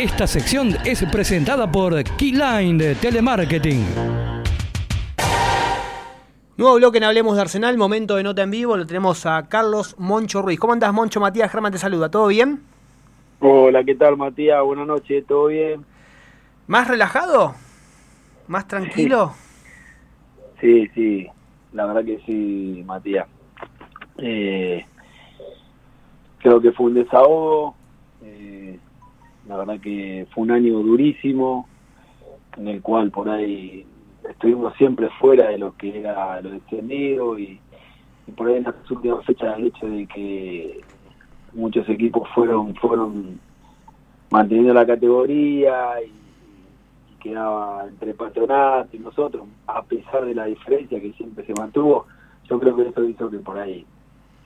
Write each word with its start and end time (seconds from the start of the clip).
Esta 0.00 0.26
sección 0.26 0.70
es 0.86 1.04
presentada 1.12 1.70
por 1.70 2.02
Keyline 2.16 2.78
de 2.78 2.94
Telemarketing. 2.94 3.84
Nuevo 6.56 6.76
bloque 6.76 6.96
en 6.96 7.04
Hablemos 7.04 7.36
de 7.36 7.42
Arsenal, 7.42 7.76
momento 7.76 8.16
de 8.16 8.22
nota 8.22 8.40
en 8.40 8.50
vivo, 8.50 8.78
lo 8.78 8.86
tenemos 8.86 9.26
a 9.26 9.46
Carlos 9.46 9.94
Moncho 9.98 10.40
Ruiz. 10.40 10.58
¿Cómo 10.58 10.72
andas, 10.72 10.90
Moncho? 10.94 11.20
Matías 11.20 11.52
Germán 11.52 11.72
te 11.72 11.76
saluda, 11.76 12.10
¿todo 12.10 12.28
bien? 12.28 12.62
Hola, 13.40 13.84
¿qué 13.84 13.94
tal, 13.94 14.16
Matías? 14.16 14.62
Buenas 14.64 14.86
noches, 14.86 15.22
¿todo 15.26 15.48
bien? 15.48 15.84
¿Más 16.66 16.88
relajado? 16.88 17.54
¿Más 18.48 18.66
tranquilo? 18.66 19.34
Sí, 20.62 20.88
sí, 20.94 21.28
la 21.74 21.84
verdad 21.84 22.06
que 22.06 22.22
sí, 22.24 22.82
Matías. 22.86 23.26
Eh, 24.16 24.82
creo 26.38 26.58
que 26.58 26.72
fue 26.72 26.86
un 26.86 26.94
desahogo. 26.94 27.74
Eh, 28.22 28.78
la 29.50 29.56
verdad 29.56 29.80
que 29.80 30.28
fue 30.32 30.44
un 30.44 30.52
año 30.52 30.78
durísimo, 30.78 31.66
en 32.56 32.68
el 32.68 32.80
cual 32.80 33.10
por 33.10 33.28
ahí 33.28 33.84
estuvimos 34.28 34.74
siempre 34.76 35.08
fuera 35.18 35.48
de 35.48 35.58
lo 35.58 35.76
que 35.76 35.98
era 35.98 36.40
lo 36.40 36.50
descendido 36.50 37.36
y, 37.36 37.60
por 38.36 38.46
ahí 38.46 38.58
en 38.58 38.62
las 38.62 38.88
últimas 38.88 39.24
fechas 39.26 39.58
el 39.58 39.66
hecho 39.66 39.88
de 39.88 40.06
que 40.06 40.80
muchos 41.52 41.88
equipos 41.88 42.28
fueron 42.32 42.76
fueron 42.76 43.40
manteniendo 44.30 44.72
la 44.72 44.86
categoría 44.86 46.00
y, 46.00 46.12
y 47.12 47.18
quedaba 47.18 47.86
entre 47.88 48.14
patronato 48.14 48.96
y 48.96 49.00
nosotros, 49.00 49.48
a 49.66 49.82
pesar 49.82 50.26
de 50.26 50.34
la 50.36 50.44
diferencia 50.44 51.00
que 51.00 51.12
siempre 51.14 51.44
se 51.44 51.54
mantuvo, 51.54 52.06
yo 52.48 52.60
creo 52.60 52.76
que 52.76 52.88
eso 52.88 53.02
hizo 53.02 53.28
que 53.28 53.38
por 53.38 53.58
ahí 53.58 53.84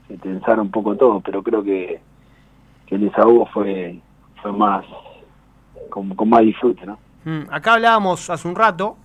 se 0.08 0.16
tensara 0.16 0.62
un 0.62 0.70
poco 0.70 0.96
todo, 0.96 1.20
pero 1.20 1.42
creo 1.42 1.62
que, 1.62 2.00
que 2.86 2.94
el 2.94 3.02
desahogo 3.02 3.44
fue, 3.52 4.00
fue 4.44 4.52
más, 4.52 4.84
con, 5.88 6.14
con 6.14 6.28
más 6.28 6.42
disfrute, 6.42 6.84
¿no? 6.84 6.98
Mm, 7.24 7.44
acá 7.50 7.74
hablábamos 7.74 8.28
hace 8.28 8.46
un 8.46 8.54
rato 8.54 8.98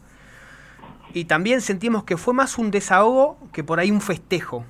y 1.13 1.23
también 1.25 1.61
sentimos 1.61 2.03
que 2.03 2.17
fue 2.17 2.33
más 2.33 2.57
un 2.57 2.71
desahogo 2.71 3.37
que 3.53 3.63
por 3.63 3.79
ahí 3.79 3.89
un 3.89 4.01
festejo. 4.01 4.65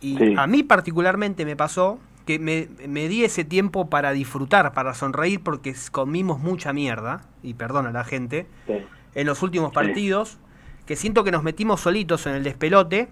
Y 0.00 0.16
Sí. 0.16 0.34
a 0.36 0.46
mí 0.46 0.62
particularmente 0.62 1.44
me 1.44 1.56
pasó 1.56 1.98
que 2.24 2.38
me, 2.38 2.68
me 2.88 3.06
di 3.08 3.22
ese 3.24 3.44
tiempo 3.44 3.90
para 3.90 4.12
disfrutar, 4.12 4.72
para 4.72 4.94
sonreír, 4.94 5.42
porque 5.42 5.74
comimos 5.92 6.38
mucha 6.40 6.72
mierda, 6.72 7.22
y 7.42 7.52
perdona 7.54 7.90
a 7.90 7.92
la 7.92 8.04
gente, 8.04 8.46
Sí. 8.66 8.74
en 9.14 9.26
los 9.26 9.42
últimos 9.42 9.68
Sí. 9.70 9.74
partidos, 9.74 10.38
que 10.86 10.96
siento 10.96 11.22
que 11.22 11.32
nos 11.32 11.42
metimos 11.42 11.80
solitos 11.82 12.26
en 12.26 12.34
el 12.34 12.44
despelote. 12.44 13.08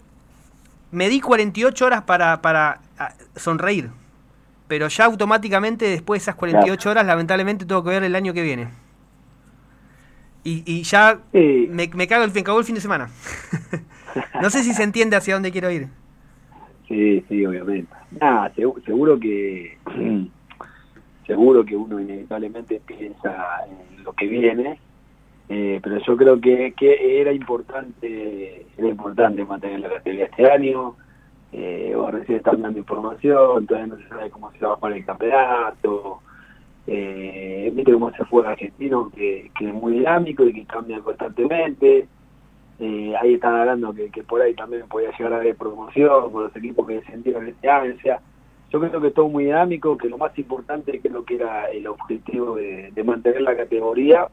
Me 0.92 1.10
di 1.10 1.20
48 1.20 1.84
horas 1.84 2.02
para, 2.04 2.40
para 2.40 2.80
sonreír, 3.36 3.90
pero 4.68 4.88
ya 4.88 5.04
automáticamente 5.04 5.86
después 5.88 6.20
de 6.20 6.24
esas 6.24 6.34
48 6.36 6.90
horas, 6.90 7.06
lamentablemente 7.06 7.64
tengo 7.66 7.82
que 7.84 7.90
ver 7.90 8.02
el 8.04 8.14
año 8.16 8.32
que 8.32 8.42
viene. 8.42 8.68
Y, 10.44 10.62
y 10.66 10.82
ya 10.84 11.18
Sí. 11.32 11.68
me, 11.70 11.88
me 11.88 12.06
cago 12.06 12.24
el, 12.24 12.32
me 12.32 12.42
cagó 12.44 12.58
el 12.58 12.64
fin 12.64 12.74
de 12.76 12.80
semana. 12.80 13.08
no 14.40 14.50
sé 14.50 14.62
si 14.62 14.72
se 14.74 14.82
entiende 14.84 15.16
hacia 15.16 15.34
dónde 15.34 15.50
quiero 15.52 15.70
ir. 15.70 15.88
Sí, 16.88 17.24
sí, 17.28 17.44
obviamente. 17.44 17.92
Nada, 18.20 18.52
segu- 18.54 18.82
seguro 18.84 19.18
que 19.18 19.76
seguro 21.26 21.64
que 21.64 21.74
uno 21.76 22.00
inevitablemente 22.00 22.80
piensa 22.86 23.64
en 23.68 24.04
lo 24.04 24.12
que 24.12 24.26
viene, 24.28 24.78
eh, 25.48 25.80
pero 25.82 25.98
yo 26.04 26.16
creo 26.16 26.40
que, 26.40 26.72
que 26.76 27.20
era 27.20 27.32
importante 27.32 28.66
era 28.78 28.88
importante 28.88 29.44
mantener 29.44 29.80
la 29.80 29.88
categoría 29.88 30.26
este 30.26 30.50
año. 30.50 30.94
Eh, 31.58 31.94
o 31.96 32.10
recién 32.10 32.36
están 32.36 32.60
dando 32.60 32.78
información, 32.78 33.66
todavía 33.66 33.86
no 33.86 33.96
se 33.96 34.08
sabe 34.08 34.28
cómo 34.28 34.52
se 34.52 34.58
va 34.58 34.74
a 34.74 34.76
jugar 34.76 34.92
el 34.92 35.06
campeonato. 35.06 36.20
Eh, 36.86 37.72
viste 37.74 37.94
cómo 37.94 38.12
se 38.12 38.26
fue 38.26 38.42
el 38.42 38.48
argentino, 38.48 39.10
que, 39.10 39.50
es 39.58 39.74
muy 39.74 39.94
dinámico 39.94 40.44
y 40.44 40.52
que 40.52 40.66
cambia 40.66 41.00
constantemente. 41.00 42.06
Eh, 42.78 43.14
ahí 43.18 43.34
están 43.34 43.54
hablando 43.54 43.94
que, 43.94 44.10
que 44.10 44.22
por 44.22 44.42
ahí 44.42 44.52
también 44.52 44.86
podía 44.86 45.16
llegar 45.16 45.32
a 45.32 45.36
haber 45.36 45.56
promoción 45.56 46.30
con 46.30 46.42
los 46.44 46.54
equipos 46.54 46.86
que 46.86 46.96
descendieron 46.96 47.48
este 47.48 47.70
año. 47.70 47.94
O 47.96 48.00
sea, 48.02 48.20
yo 48.70 48.78
creo 48.78 49.00
que 49.00 49.10
todo 49.12 49.30
muy 49.30 49.44
dinámico, 49.44 49.96
que 49.96 50.10
lo 50.10 50.18
más 50.18 50.38
importante 50.38 51.00
creo 51.00 51.24
que 51.24 51.36
era 51.36 51.70
el 51.70 51.86
objetivo 51.86 52.56
de, 52.56 53.02
mantener 53.02 53.40
la 53.40 53.56
categoría. 53.56 54.28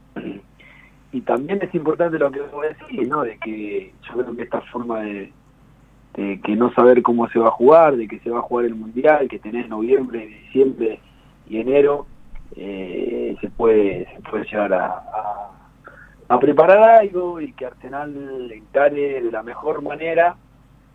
Y 1.10 1.22
también 1.22 1.62
es 1.62 1.74
importante 1.74 2.18
lo 2.18 2.30
que 2.30 2.40
vos 2.40 2.66
decís, 2.68 3.08
¿no? 3.08 3.22
De 3.22 3.38
que 3.38 3.92
yo 4.02 4.14
creo 4.14 4.36
que 4.36 4.42
esta 4.42 4.60
forma 4.62 5.00
de, 5.00 5.32
de 6.16 6.40
que 6.40 6.54
no 6.56 6.72
saber 6.74 7.02
cómo 7.02 7.28
se 7.28 7.38
va 7.38 7.48
a 7.48 7.52
jugar, 7.52 7.96
de 7.96 8.06
que 8.08 8.20
se 8.20 8.30
va 8.30 8.38
a 8.38 8.42
jugar 8.42 8.66
el 8.66 8.74
Mundial, 8.74 9.28
que 9.28 9.38
tenés 9.38 9.68
noviembre, 9.68 10.26
diciembre 10.26 11.00
y 11.48 11.58
enero, 11.58 12.06
eh, 12.56 13.36
se 13.40 13.50
puede 13.50 14.06
se 14.14 14.20
puede 14.30 14.44
llegar 14.44 14.72
a, 14.74 14.86
a, 14.86 15.50
a 16.28 16.38
preparar 16.40 16.78
algo 17.00 17.40
y 17.40 17.52
que 17.52 17.66
Arsenal 17.66 18.50
encare 18.52 19.22
de 19.22 19.30
la 19.32 19.42
mejor 19.42 19.82
manera 19.82 20.36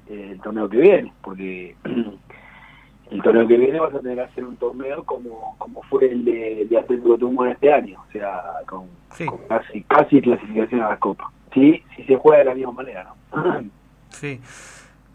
eh, 0.10 0.30
el 0.32 0.42
torneo 0.42 0.70
que 0.70 0.78
viene, 0.78 1.14
porque 1.22 1.76
el 3.12 3.22
torneo 3.22 3.48
que 3.48 3.58
viene 3.58 3.80
vas 3.80 3.94
a 3.94 4.00
tener 4.00 4.16
que 4.16 4.22
hacer 4.24 4.46
un 4.46 4.56
torneo 4.58 5.04
como, 5.04 5.56
como 5.58 5.82
fue 5.84 6.06
el 6.12 6.24
de, 6.24 6.66
de 6.70 6.78
Atlético 6.78 7.18
Tucumán 7.18 7.50
este 7.52 7.74
año, 7.74 8.00
o 8.08 8.12
sea, 8.12 8.42
con, 8.68 8.88
Sí. 9.12 9.26
con 9.26 9.40
casi, 9.50 9.82
casi 9.84 10.22
clasificación 10.22 10.82
a 10.82 10.90
la 10.90 10.98
Copa. 10.98 11.32
Sí, 11.54 11.84
si 11.96 12.04
se 12.04 12.16
juega 12.16 12.38
de 12.40 12.46
la 12.46 12.56
misma 12.56 12.72
manera, 12.72 13.04
¿no? 13.34 13.70
Sí. 14.12 14.40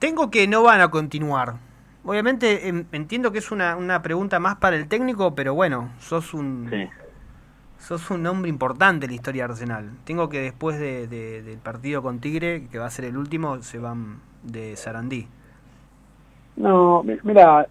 Tengo 0.04 0.31
que 0.31 0.47
no 0.47 0.62
van 0.62 0.82
a 0.82 0.91
continuar. 0.91 1.54
Obviamente 2.04 2.69
em, 2.69 2.84
entiendo 2.92 3.32
que 3.32 3.38
es 3.38 3.50
una, 3.50 3.75
una 3.75 4.03
pregunta 4.03 4.38
más 4.38 4.56
para 4.56 4.76
el 4.76 4.87
técnico, 4.87 5.34
pero 5.34 5.54
bueno, 5.54 5.88
sos 5.98 6.34
un 6.34 6.69
sí. 6.70 6.87
sos 7.78 8.10
un 8.10 8.26
hombre 8.26 8.50
importante 8.50 9.06
en 9.06 9.12
la 9.12 9.14
historia 9.16 9.47
de 9.47 9.53
Arsenal. 9.53 9.91
Tengo 10.04 10.28
que 10.28 10.41
después 10.41 10.78
de, 10.78 11.06
de- 11.09 11.43
del 11.43 11.56
partido 11.56 12.03
con 12.03 12.19
Tigre, 12.19 12.66
que 12.70 12.78
va 12.78 12.84
a 12.84 12.91
ser 12.91 13.06
el 13.06 13.16
último, 13.16 13.62
se 13.62 13.78
van 13.78 14.19
de 14.43 14.76
Sarandí. 14.76 15.26
No, 16.56 17.03
mi- 17.03 17.16
mira, 17.22 17.66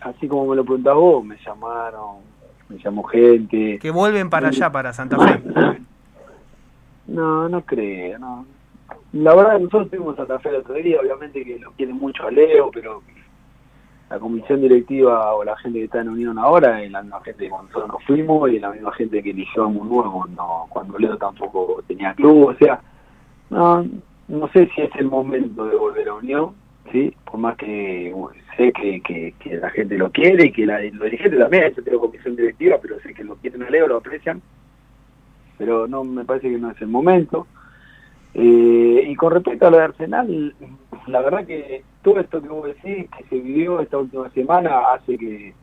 así 0.00 0.26
como 0.26 0.46
me 0.50 0.56
lo 0.56 0.64
preguntás 0.64 0.96
vos, 0.96 1.24
me 1.24 1.36
llamaron, 1.46 2.16
me 2.70 2.78
llamó 2.78 3.04
gente. 3.04 3.78
Que 3.78 3.92
vuelven 3.92 4.30
para 4.30 4.48
allá, 4.48 4.72
para 4.72 4.92
Santa 4.92 5.16
Fe. 5.16 5.42
No, 7.06 7.48
no 7.48 7.62
creo, 7.62 8.18
no. 8.18 8.44
La 9.12 9.34
verdad, 9.34 9.58
nosotros 9.58 9.90
tuvimos 9.90 10.16
Santa 10.16 10.38
Fe 10.38 10.50
el 10.50 10.56
otro 10.56 10.74
día, 10.74 11.00
obviamente 11.00 11.44
que 11.44 11.58
lo 11.58 11.72
quiere 11.72 11.94
mucho 11.94 12.26
a 12.26 12.30
Leo, 12.30 12.70
pero 12.70 13.02
la 14.10 14.18
comisión 14.18 14.60
directiva 14.60 15.34
o 15.34 15.44
la 15.44 15.56
gente 15.58 15.78
que 15.78 15.84
está 15.86 16.00
en 16.00 16.10
Unión 16.10 16.38
ahora 16.38 16.82
es 16.82 16.90
la 16.90 17.02
misma 17.02 17.20
gente 17.22 17.44
que 17.44 17.50
cuando 17.50 17.68
nosotros 17.68 17.92
nos 17.92 18.04
fuimos 18.04 18.50
y 18.50 18.58
la 18.58 18.70
misma 18.70 18.92
gente 18.92 19.22
que 19.22 19.30
eligió 19.30 19.64
a 19.64 19.68
Munúa 19.68 20.10
cuando, 20.10 20.66
cuando 20.68 20.98
Leo 20.98 21.16
tampoco 21.16 21.82
tenía 21.86 22.14
club, 22.14 22.48
o 22.48 22.54
sea, 22.54 22.80
no, 23.50 23.86
no 24.28 24.48
sé 24.48 24.68
si 24.74 24.82
es 24.82 24.90
el 24.96 25.06
momento 25.06 25.64
de 25.64 25.76
volver 25.76 26.08
a 26.08 26.14
Unión, 26.14 26.54
¿sí? 26.92 27.14
Por 27.24 27.40
más 27.40 27.56
que 27.56 28.14
sé 28.56 28.72
que, 28.72 29.00
que, 29.00 29.34
que 29.38 29.56
la 29.56 29.70
gente 29.70 29.96
lo 29.96 30.10
quiere 30.10 30.46
y 30.46 30.52
que 30.52 30.66
la, 30.66 30.80
los 30.80 31.04
dirigentes 31.04 31.38
también, 31.38 31.74
yo 31.74 31.82
tengo 31.82 32.00
comisión 32.00 32.36
directiva, 32.36 32.76
pero 32.80 33.00
sé 33.00 33.14
que 33.14 33.24
lo 33.24 33.36
quieren 33.36 33.62
a 33.62 33.70
Leo, 33.70 33.88
lo 33.88 33.96
aprecian, 33.96 34.42
pero 35.56 35.86
no 35.86 36.04
me 36.04 36.24
parece 36.24 36.50
que 36.50 36.58
no 36.58 36.70
es 36.70 36.80
el 36.82 36.88
momento. 36.88 37.46
Eh, 38.34 39.04
y 39.06 39.14
con 39.16 39.32
respecto 39.32 39.66
a 39.66 39.70
lo 39.70 39.78
de 39.78 39.84
Arsenal, 39.84 40.54
la 41.06 41.20
verdad 41.22 41.46
que 41.46 41.82
todo 42.02 42.20
esto 42.20 42.42
que 42.42 42.48
vos 42.48 42.66
decís, 42.66 43.08
que 43.16 43.24
se 43.28 43.40
vivió 43.40 43.80
esta 43.80 43.98
última 43.98 44.28
semana, 44.30 44.92
hace 44.92 45.16
que, 45.16 45.54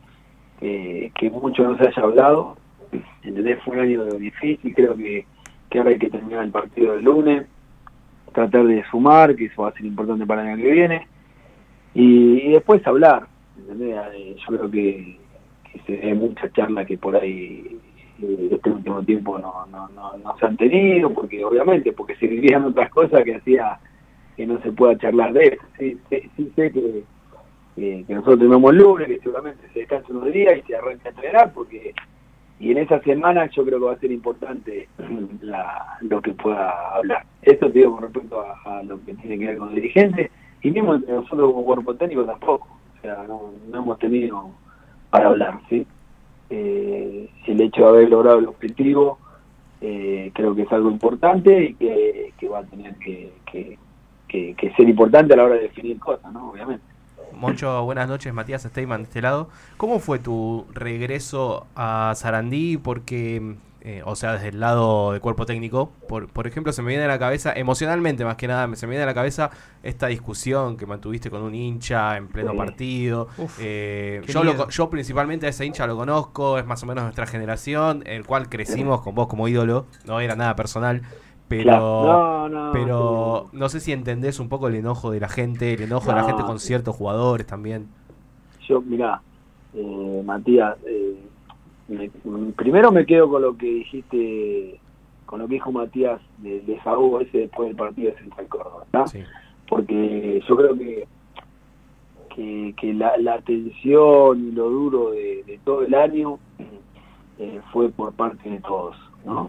que, 0.60 1.30
mucho 1.30 1.62
no 1.64 1.78
se 1.78 1.88
haya 1.88 2.02
hablado. 2.02 2.56
¿Entendés? 3.22 3.58
Fue 3.64 3.76
un 3.76 3.82
año 3.82 4.04
difícil, 4.04 4.74
creo 4.74 4.96
que, 4.96 5.26
que 5.70 5.78
ahora 5.78 5.90
hay 5.90 5.98
que 5.98 6.10
terminar 6.10 6.44
el 6.44 6.50
partido 6.50 6.94
del 6.94 7.04
lunes, 7.04 7.46
tratar 8.32 8.64
de 8.64 8.84
sumar, 8.90 9.34
que 9.34 9.46
eso 9.46 9.62
va 9.62 9.68
a 9.68 9.72
ser 9.72 9.86
importante 9.86 10.26
para 10.26 10.42
el 10.42 10.48
año 10.48 10.62
que 10.62 10.70
viene, 10.70 11.06
y, 11.94 12.48
y 12.48 12.52
después 12.52 12.86
hablar. 12.86 13.26
¿entendés? 13.58 13.96
Eh, 14.14 14.36
Yo 14.38 14.56
creo 14.56 14.70
que, 14.70 15.18
que 15.72 15.80
se 15.86 15.96
ve 15.96 16.14
mucha 16.14 16.50
charla 16.52 16.84
que 16.84 16.98
por 16.98 17.16
ahí 17.16 17.78
eh, 18.22 18.48
este 18.50 18.70
último 18.70 19.02
tiempo 19.02 19.38
no, 19.38 19.66
no, 19.66 19.88
no, 19.88 20.16
no 20.18 20.36
se 20.38 20.46
han 20.46 20.56
tenido, 20.56 21.12
porque 21.12 21.44
obviamente, 21.44 21.92
porque 21.92 22.16
se 22.16 22.26
vivían 22.26 22.64
otras 22.64 22.90
cosas 22.90 23.24
que 23.24 23.36
hacía 23.36 23.78
que 24.36 24.46
no 24.46 24.60
se 24.60 24.72
pueda 24.72 24.98
charlar 24.98 25.32
de 25.32 25.44
eso. 25.44 25.62
Sí, 25.78 25.98
sí, 26.10 26.30
sí 26.36 26.52
sé 26.54 26.70
que, 26.70 27.04
que, 27.74 28.04
nosotros 28.08 28.38
tenemos 28.38 28.74
lunes, 28.74 29.08
que 29.08 29.18
seguramente 29.20 29.66
se 29.72 29.80
descansa 29.80 30.12
unos 30.12 30.32
días 30.32 30.58
y 30.58 30.62
se 30.62 30.76
arranca 30.76 31.08
a 31.08 31.12
entrenar, 31.12 31.52
porque 31.52 31.94
y 32.58 32.70
en 32.70 32.78
esa 32.78 33.00
semana 33.00 33.50
yo 33.50 33.64
creo 33.66 33.78
que 33.78 33.84
va 33.84 33.92
a 33.92 33.98
ser 33.98 34.12
importante 34.12 34.88
la, 35.42 35.98
lo 36.00 36.22
que 36.22 36.32
pueda 36.32 36.94
hablar. 36.94 37.24
Esto 37.42 37.70
te 37.70 37.80
digo 37.80 37.92
con 37.92 38.02
respecto 38.02 38.40
a, 38.40 38.78
a 38.78 38.82
lo 38.82 39.02
que 39.04 39.14
tiene 39.14 39.38
que 39.38 39.46
ver 39.46 39.58
con 39.58 39.74
dirigentes, 39.74 40.30
y 40.62 40.70
mismo 40.70 40.94
entre 40.94 41.14
nosotros 41.14 41.52
como 41.52 41.64
cuerpo 41.64 41.94
técnico 41.94 42.24
tampoco, 42.24 42.68
o 42.98 43.00
sea, 43.00 43.24
no, 43.28 43.52
no 43.70 43.78
hemos 43.78 43.98
tenido 43.98 44.50
para 45.10 45.28
hablar, 45.28 45.60
¿sí? 45.68 45.86
Eh, 46.50 47.28
el 47.46 47.60
hecho 47.60 47.82
de 47.82 47.88
haber 47.88 48.10
logrado 48.10 48.38
el 48.38 48.46
objetivo 48.46 49.18
eh, 49.80 50.30
creo 50.34 50.54
que 50.54 50.62
es 50.62 50.72
algo 50.72 50.90
importante 50.90 51.64
y 51.64 51.74
que, 51.74 52.48
va 52.48 52.60
a 52.60 52.64
tener 52.64 52.94
que, 52.96 53.32
que 54.26 54.72
ser 54.76 54.88
importante 54.88 55.34
a 55.34 55.36
la 55.36 55.44
hora 55.44 55.54
de 55.56 55.62
definir 55.62 55.98
cosas, 55.98 56.32
¿no? 56.32 56.50
Obviamente. 56.50 56.84
Moncho, 57.36 57.84
buenas 57.84 58.08
noches, 58.08 58.32
Matías 58.32 58.62
Steyman 58.62 59.02
de 59.02 59.04
este 59.04 59.20
lado. 59.20 59.48
¿Cómo 59.76 59.98
fue 59.98 60.18
tu 60.18 60.64
regreso 60.72 61.66
a 61.76 62.12
Sarandí? 62.16 62.78
Porque 62.78 63.56
eh, 63.88 64.02
o 64.04 64.16
sea, 64.16 64.32
desde 64.32 64.48
el 64.48 64.58
lado 64.58 65.12
del 65.12 65.20
cuerpo 65.20 65.46
técnico, 65.46 65.92
por, 66.08 66.26
por 66.28 66.48
ejemplo, 66.48 66.72
se 66.72 66.82
me 66.82 66.88
viene 66.88 67.04
a 67.04 67.06
la 67.06 67.20
cabeza, 67.20 67.52
emocionalmente 67.54 68.24
más 68.24 68.34
que 68.36 68.48
nada, 68.48 68.66
se 68.74 68.86
me 68.88 68.90
viene 68.90 69.04
a 69.04 69.06
la 69.06 69.14
cabeza 69.14 69.50
esta 69.84 70.08
discusión 70.08 70.76
que 70.76 70.86
mantuviste 70.86 71.30
con 71.30 71.42
un 71.42 71.54
hincha 71.54 72.16
en 72.16 72.26
pleno 72.26 72.50
Sí. 72.50 72.56
partido. 72.58 73.28
Uf, 73.38 73.58
Eh, 73.62 74.22
yo, 74.26 74.42
lo 74.42 74.68
yo 74.68 74.90
principalmente 74.90 75.46
a 75.46 75.50
ese 75.50 75.64
hincha 75.64 75.86
lo 75.86 75.96
conozco, 75.96 76.58
es 76.58 76.66
más 76.66 76.82
o 76.82 76.86
menos 76.86 77.04
nuestra 77.04 77.26
generación, 77.26 78.02
el 78.06 78.26
cual 78.26 78.48
crecimos 78.48 79.02
con 79.02 79.14
vos 79.14 79.28
como 79.28 79.46
ídolo, 79.46 79.86
no 80.04 80.18
era 80.18 80.34
nada 80.34 80.56
personal, 80.56 81.02
pero... 81.46 81.62
Claro. 81.62 82.48
No, 82.48 82.48
no, 82.48 82.72
Pero 82.72 83.48
no 83.52 83.68
sé 83.68 83.78
si 83.78 83.92
entendés 83.92 84.40
un 84.40 84.48
poco 84.48 84.66
el 84.66 84.74
enojo 84.74 85.12
de 85.12 85.20
la 85.20 85.28
gente, 85.28 85.74
el 85.74 85.82
enojo 85.82 86.08
de 86.10 86.16
la 86.16 86.24
gente 86.24 86.42
con 86.42 86.58
ciertos 86.58 86.96
jugadores 86.96 87.46
también. 87.46 87.86
Yo, 88.68 88.80
mirá, 88.80 89.22
eh, 89.74 90.22
Matías, 90.24 90.76
eh, 90.84 91.16
me- 91.88 92.10
primero 92.56 92.90
me 92.92 93.06
quedo 93.06 93.28
con 93.28 93.42
lo 93.42 93.56
que 93.56 93.66
dijiste, 93.66 94.80
con 95.24 95.40
lo 95.40 95.46
que 95.48 95.54
dijo 95.54 95.72
Matías 95.72 96.20
de 96.38 96.60
desahogo 96.60 97.20
ese 97.20 97.38
después 97.38 97.68
del 97.68 97.76
partido 97.76 98.12
de 98.12 98.18
Central 98.18 98.46
Córdoba, 98.48 98.84
porque 99.68 100.42
yo 100.48 100.56
creo 100.56 100.76
que 100.76 101.06
que, 102.34 102.74
que 102.78 102.92
la, 102.92 103.16
la 103.16 103.40
tensión 103.40 104.48
y 104.48 104.52
lo 104.52 104.68
duro 104.68 105.10
de, 105.12 105.42
de 105.46 105.58
todo 105.64 105.82
el 105.82 105.94
año 105.94 106.38
eh, 107.38 107.60
fue 107.72 107.88
por 107.88 108.12
parte 108.12 108.50
de 108.50 108.60
todos, 108.60 108.94
¿no? 109.24 109.48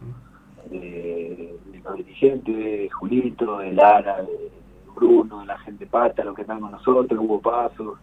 De, 0.72 1.54
de 1.72 1.80
los 1.84 1.96
dirigentes, 1.98 2.56
de 2.56 2.90
Julito, 2.90 3.58
de 3.60 3.74
Lara, 3.74 4.22
de 4.22 4.52
Bruno, 4.96 5.42
de 5.42 5.48
la 5.48 5.58
gente 5.60 5.86
pata, 5.86 6.24
los 6.24 6.34
que 6.34 6.42
están 6.44 6.62
con 6.62 6.72
nosotros, 6.72 7.20
Hugo 7.20 7.42
Paso, 7.42 7.98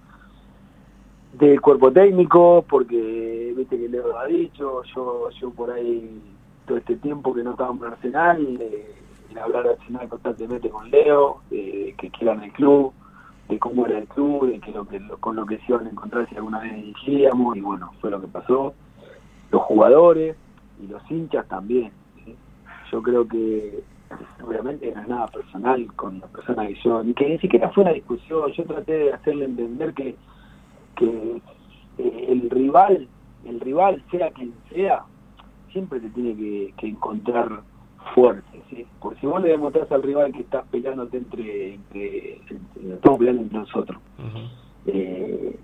del 1.39 1.61
cuerpo 1.61 1.93
técnico, 1.93 2.65
porque 2.69 3.53
viste 3.57 3.79
que 3.79 3.89
Leo 3.89 4.09
lo 4.09 4.19
ha 4.19 4.27
dicho, 4.27 4.83
yo, 4.95 5.31
yo 5.31 5.51
por 5.51 5.71
ahí 5.71 6.21
todo 6.67 6.79
este 6.79 6.97
tiempo 6.97 7.35
que 7.35 7.43
no 7.43 7.53
estábamos 7.53 7.87
en 7.87 7.93
Arsenal, 7.93 8.59
eh, 8.61 8.95
en 9.31 9.39
hablar 9.39 9.65
de 9.65 9.71
Arsenal 9.71 10.09
constantemente 10.09 10.71
con 10.71 10.91
Leo, 10.91 11.41
de 11.51 11.95
que 11.99 12.11
quieran 12.11 12.43
el 12.43 12.53
club, 12.53 12.93
de 13.49 13.59
cómo 13.59 13.87
era 13.87 13.99
el 13.99 14.07
club, 14.07 14.51
de 14.51 14.61
que 14.61 14.71
lo 14.71 14.87
que 14.87 15.01
con 15.21 15.37
lo 15.37 15.45
que 15.45 15.59
se 15.59 15.65
iban 15.69 15.87
a 15.87 15.91
encontrar 15.91 16.29
si 16.29 16.37
alguna 16.37 16.61
vez 16.61 16.75
dirigíamos, 16.75 17.57
y 17.57 17.61
bueno, 17.61 17.93
fue 18.01 18.11
lo 18.11 18.21
que 18.21 18.29
pasó. 18.29 18.75
Los 19.51 19.63
jugadores 19.63 20.37
y 20.83 20.87
los 20.87 21.03
hinchas 21.11 21.47
también. 21.49 21.93
Yo 22.91 23.03
creo 23.03 23.27
que 23.27 23.83
obviamente 24.47 24.93
no 24.95 25.01
es 25.01 25.09
nada 25.09 25.27
personal 25.27 25.87
con 25.97 26.21
la 26.21 26.27
persona 26.29 26.67
que 26.67 26.77
yo, 26.85 27.03
ni 27.03 27.13
que 27.15 27.29
ni 27.29 27.39
siquiera 27.39 27.71
fue 27.71 27.83
una 27.83 27.93
discusión, 27.93 28.53
yo 28.53 28.65
traté 28.65 28.93
de 28.93 29.13
hacerle 29.13 29.47
entender 29.47 29.93
que, 29.95 30.15
que 30.97 31.43
eh, 31.99 32.27
el 32.29 32.51
rival, 32.51 33.09
el 33.45 33.61
rival, 33.61 34.03
sea 34.11 34.31
quien 34.31 34.55
sea, 34.71 35.03
siempre 35.73 36.01
te 36.01 36.09
tiene 36.11 36.37
que, 36.37 36.75
que 36.79 36.89
encontrar 36.89 37.63
fuerte, 38.15 38.63
¿sí? 38.71 38.87
Porque 39.01 39.21
si 39.21 39.27
vos 39.27 39.43
le 39.43 39.49
demostrás 39.49 39.91
al 39.93 40.03
rival 40.03 40.33
que 40.33 40.43
estás 40.43 40.65
peleándote 40.69 41.17
entre, 41.19 41.75
entre, 41.75 42.41
entre- 42.51 42.95
estamos 42.95 43.19
peleando 43.19 43.43
entre 43.43 43.59
nosotros, 43.59 43.99
eh, 44.87 45.59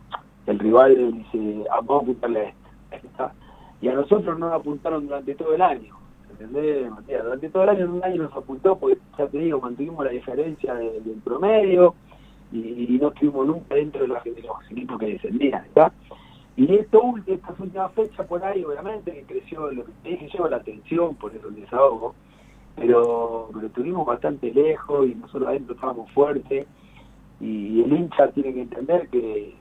el 0.47 0.59
rival 0.59 1.13
dice, 1.13 1.65
ah, 1.71 1.81
vamos 1.83 2.01
a 2.01 2.05
apuntarle 2.05 2.55
a 2.91 2.97
está. 2.97 3.35
y 3.81 3.89
a 3.89 3.95
nosotros 3.95 4.39
nos 4.39 4.53
apuntaron 4.53 5.07
durante 5.07 5.35
todo 5.35 5.55
el 5.55 5.63
año, 5.63 5.95
¿entendés, 6.31 6.91
Matías? 6.91 7.23
Durante 7.25 7.49
todo 7.51 7.63
el 7.65 7.69
año, 7.71 7.85
en 7.85 7.91
un 7.91 8.05
año 8.05 8.23
nos 8.25 8.37
apuntó, 8.37 8.79
porque 8.79 8.99
ya 9.19 9.27
te 9.29 9.39
digo, 9.39 9.61
mantuvimos 9.61 10.05
la 10.05 10.11
diferencia 10.11 10.75
de- 10.75 11.01
del 11.03 11.21
promedio, 11.23 11.95
y, 12.53 12.99
no 13.01 13.09
estuvimos 13.09 13.47
nunca 13.47 13.75
dentro 13.75 14.03
de, 14.03 14.09
los 14.09 14.19
equipos 14.71 14.99
que 14.99 15.07
descendían, 15.07 15.65
¿está? 15.65 15.93
Y 16.57 16.75
esto, 16.75 17.15
estas 17.27 17.59
últimas 17.59 17.93
fechas 17.93 18.27
por 18.27 18.45
ahí, 18.45 18.65
obviamente, 18.65 19.13
que 19.13 19.23
creció, 19.23 19.71
lo 19.71 19.85
que 19.85 19.93
te 20.03 20.09
dije 20.11 20.29
yo, 20.37 20.49
la 20.49 20.57
atención, 20.57 21.15
por 21.15 21.35
eso 21.35 21.49
el 21.49 21.57
desahogo, 21.57 22.15
pero, 22.77 23.49
pero 23.53 23.67
estuvimos 23.67 24.07
bastante 24.07 24.53
lejos 24.53 25.09
y 25.09 25.15
nosotros 25.15 25.49
adentro 25.49 25.75
estábamos 25.75 26.11
fuertes 26.13 26.67
y 27.41 27.81
el 27.81 27.93
hincha 27.93 28.31
tiene 28.33 28.53
que 28.53 28.61
entender 28.63 29.09
que, 29.09 29.55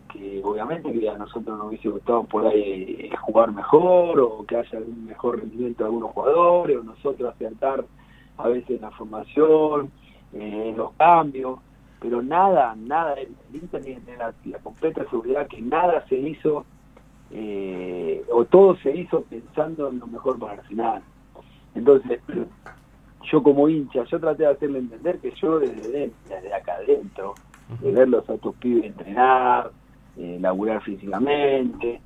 obviamente 0.43 0.91
que 0.91 1.09
a 1.09 1.17
nosotros 1.17 1.57
nos 1.57 1.67
hubiese 1.67 1.87
gustado 1.87 2.23
por 2.23 2.45
ahí 2.45 2.97
eh, 2.99 3.15
jugar 3.21 3.53
mejor 3.53 4.19
o 4.19 4.45
que 4.45 4.57
haya 4.57 4.79
un 4.79 5.05
mejor 5.05 5.39
rendimiento 5.39 5.83
de 5.83 5.87
algunos 5.87 6.11
jugadores 6.11 6.77
o 6.77 6.83
nosotros 6.83 7.33
acertar 7.33 7.85
a 8.37 8.47
veces 8.49 8.81
la 8.81 8.91
formación, 8.91 9.91
eh, 10.33 10.73
los 10.75 10.91
cambios, 10.93 11.59
pero 11.99 12.21
nada, 12.21 12.75
nada, 12.75 13.13
el 13.15 13.35
tiene 13.83 14.17
la, 14.17 14.33
la 14.45 14.59
completa 14.59 15.03
seguridad 15.09 15.47
que 15.47 15.61
nada 15.61 16.05
se 16.07 16.15
hizo 16.15 16.65
eh, 17.31 18.23
o 18.31 18.45
todo 18.45 18.75
se 18.77 18.95
hizo 18.95 19.21
pensando 19.23 19.89
en 19.89 19.99
lo 19.99 20.07
mejor 20.07 20.39
para 20.39 20.53
Arsenal. 20.53 21.01
Entonces, 21.75 22.21
yo 23.31 23.43
como 23.43 23.69
hincha, 23.69 24.03
yo 24.05 24.19
traté 24.19 24.43
de 24.43 24.49
hacerle 24.49 24.79
entender 24.79 25.19
que 25.19 25.31
yo 25.31 25.59
desde, 25.59 25.89
dentro, 25.89 26.17
desde 26.29 26.53
acá 26.53 26.75
adentro, 26.75 27.35
de 27.81 27.91
verlos 27.91 28.27
a 28.29 28.33
estos 28.33 28.55
pibes 28.55 28.85
entrenar, 28.85 29.71
eh, 30.17 30.39
laburar 30.41 30.81
físicamente, 30.81 32.01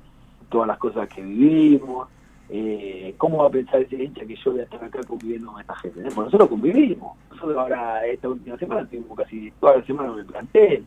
todas 0.50 0.68
las 0.68 0.78
cosas 0.78 1.08
que 1.08 1.22
vivimos, 1.22 2.08
eh, 2.50 3.14
¿cómo 3.16 3.38
va 3.38 3.48
a 3.48 3.50
pensar 3.50 3.80
ese 3.80 4.02
hincha 4.02 4.26
que 4.26 4.36
yo 4.36 4.52
voy 4.52 4.60
a 4.60 4.64
estar 4.64 4.84
acá 4.84 5.00
conviviendo 5.06 5.52
con 5.52 5.60
esta 5.60 5.74
gente? 5.76 6.00
eh? 6.00 6.08
Nosotros 6.14 6.48
convivimos, 6.48 7.16
nosotros 7.30 7.56
ahora 7.56 8.06
esta 8.06 8.28
última 8.28 8.58
semana 8.58 8.86
tuvimos 8.86 9.16
casi 9.16 9.50
toda 9.60 9.78
la 9.78 9.86
semana 9.86 10.12
en 10.12 10.18
el 10.18 10.26
plantel, 10.26 10.84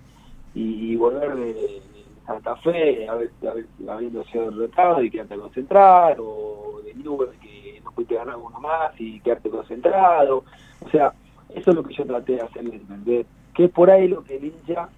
y, 0.53 0.95
volver 0.95 1.35
de, 1.35 1.81
Santa 2.25 2.55
Fe, 2.57 3.07
haber, 3.07 3.29
haber, 3.47 3.65
habiendo 3.87 4.23
sido 4.25 4.49
derrotado 4.51 5.01
y 5.01 5.09
quedarte 5.09 5.37
concentrado, 5.37 6.27
o 6.27 6.81
de 6.83 6.93
Newell 6.95 7.29
que 7.39 7.79
no 7.83 7.91
pudiste 7.91 8.15
ganar 8.15 8.35
uno 8.35 8.59
más 8.59 8.91
y 8.99 9.19
quedarte 9.21 9.49
concentrado, 9.49 10.43
o 10.83 10.89
sea, 10.89 11.13
eso 11.49 11.69
es 11.69 11.75
lo 11.75 11.83
que 11.83 11.93
yo 11.93 12.05
traté 12.05 12.33
de 12.33 12.41
hacerle 12.41 12.75
entender, 12.75 13.25
que 13.53 13.65
es 13.65 13.71
por 13.71 13.89
ahí 13.89 14.07
lo 14.07 14.23
que 14.23 14.37
el 14.37 14.45
hincha 14.45 14.89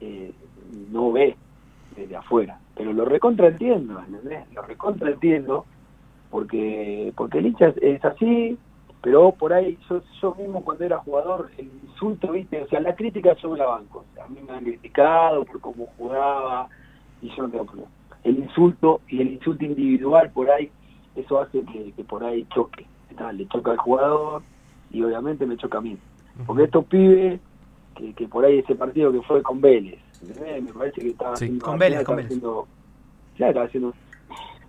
eh, 0.00 0.32
no 0.90 1.12
ve 1.12 1.34
desde 1.96 2.16
afuera, 2.16 2.58
pero 2.74 2.92
lo 2.92 3.06
recontraentiendo, 3.06 3.98
¿entendés? 4.00 4.52
Lo 4.52 4.62
recontraentiendo 4.62 5.64
porque 6.30 7.12
porque 7.16 7.38
el 7.38 7.46
hincha 7.46 7.72
es, 7.80 8.04
así, 8.04 8.58
pero 9.02 9.32
por 9.32 9.52
ahí 9.52 9.78
yo, 9.88 10.02
yo 10.20 10.34
mismo 10.34 10.64
cuando 10.64 10.84
era 10.84 10.98
jugador, 10.98 11.50
el 11.58 11.66
insulto, 11.66 12.32
¿viste? 12.32 12.62
O 12.62 12.68
sea, 12.68 12.80
la 12.80 12.94
crítica 12.94 13.34
yo 13.36 13.50
me 13.50 13.58
la 13.58 13.66
banco, 13.66 14.00
o 14.00 14.14
sea, 14.14 14.24
a 14.24 14.28
mí 14.28 14.40
me 14.46 14.52
han 14.52 14.64
criticado 14.64 15.44
por 15.44 15.60
cómo 15.60 15.86
jugaba 15.96 16.68
y 17.20 17.28
yo 17.34 17.42
no 17.44 17.50
tengo 17.50 17.64
problema. 17.66 17.90
El 18.24 18.38
insulto 18.38 19.00
y 19.08 19.20
el 19.20 19.32
insulto 19.34 19.64
individual 19.64 20.30
por 20.32 20.50
ahí, 20.50 20.70
eso 21.14 21.40
hace 21.40 21.62
que, 21.64 21.92
que 21.92 22.04
por 22.04 22.24
ahí 22.24 22.44
choque, 22.54 22.86
¿está? 23.08 23.32
le 23.32 23.46
choca 23.46 23.70
al 23.72 23.78
jugador 23.78 24.42
y 24.90 25.02
obviamente 25.02 25.46
me 25.46 25.56
choca 25.56 25.78
a 25.78 25.80
mí. 25.80 25.96
Porque 26.46 26.64
estos 26.64 26.84
pibes, 26.86 27.40
que, 27.94 28.12
que 28.14 28.28
por 28.28 28.44
ahí 28.44 28.58
ese 28.58 28.74
partido 28.74 29.10
que 29.12 29.22
fue 29.22 29.42
con 29.42 29.60
Vélez, 29.60 30.00
me 30.20 30.72
parece 30.72 31.00
que 31.00 31.10
estaba 31.10 31.36
Sí, 31.38 31.44
haciendo, 31.44 31.64
con 31.64 31.78
Vélez, 31.78 32.04
con 32.04 32.16
Vélez. 32.16 32.26
haciendo- 32.26 32.68
ya 33.38 33.48
estaba 33.48 33.66
haciendo 33.66 33.94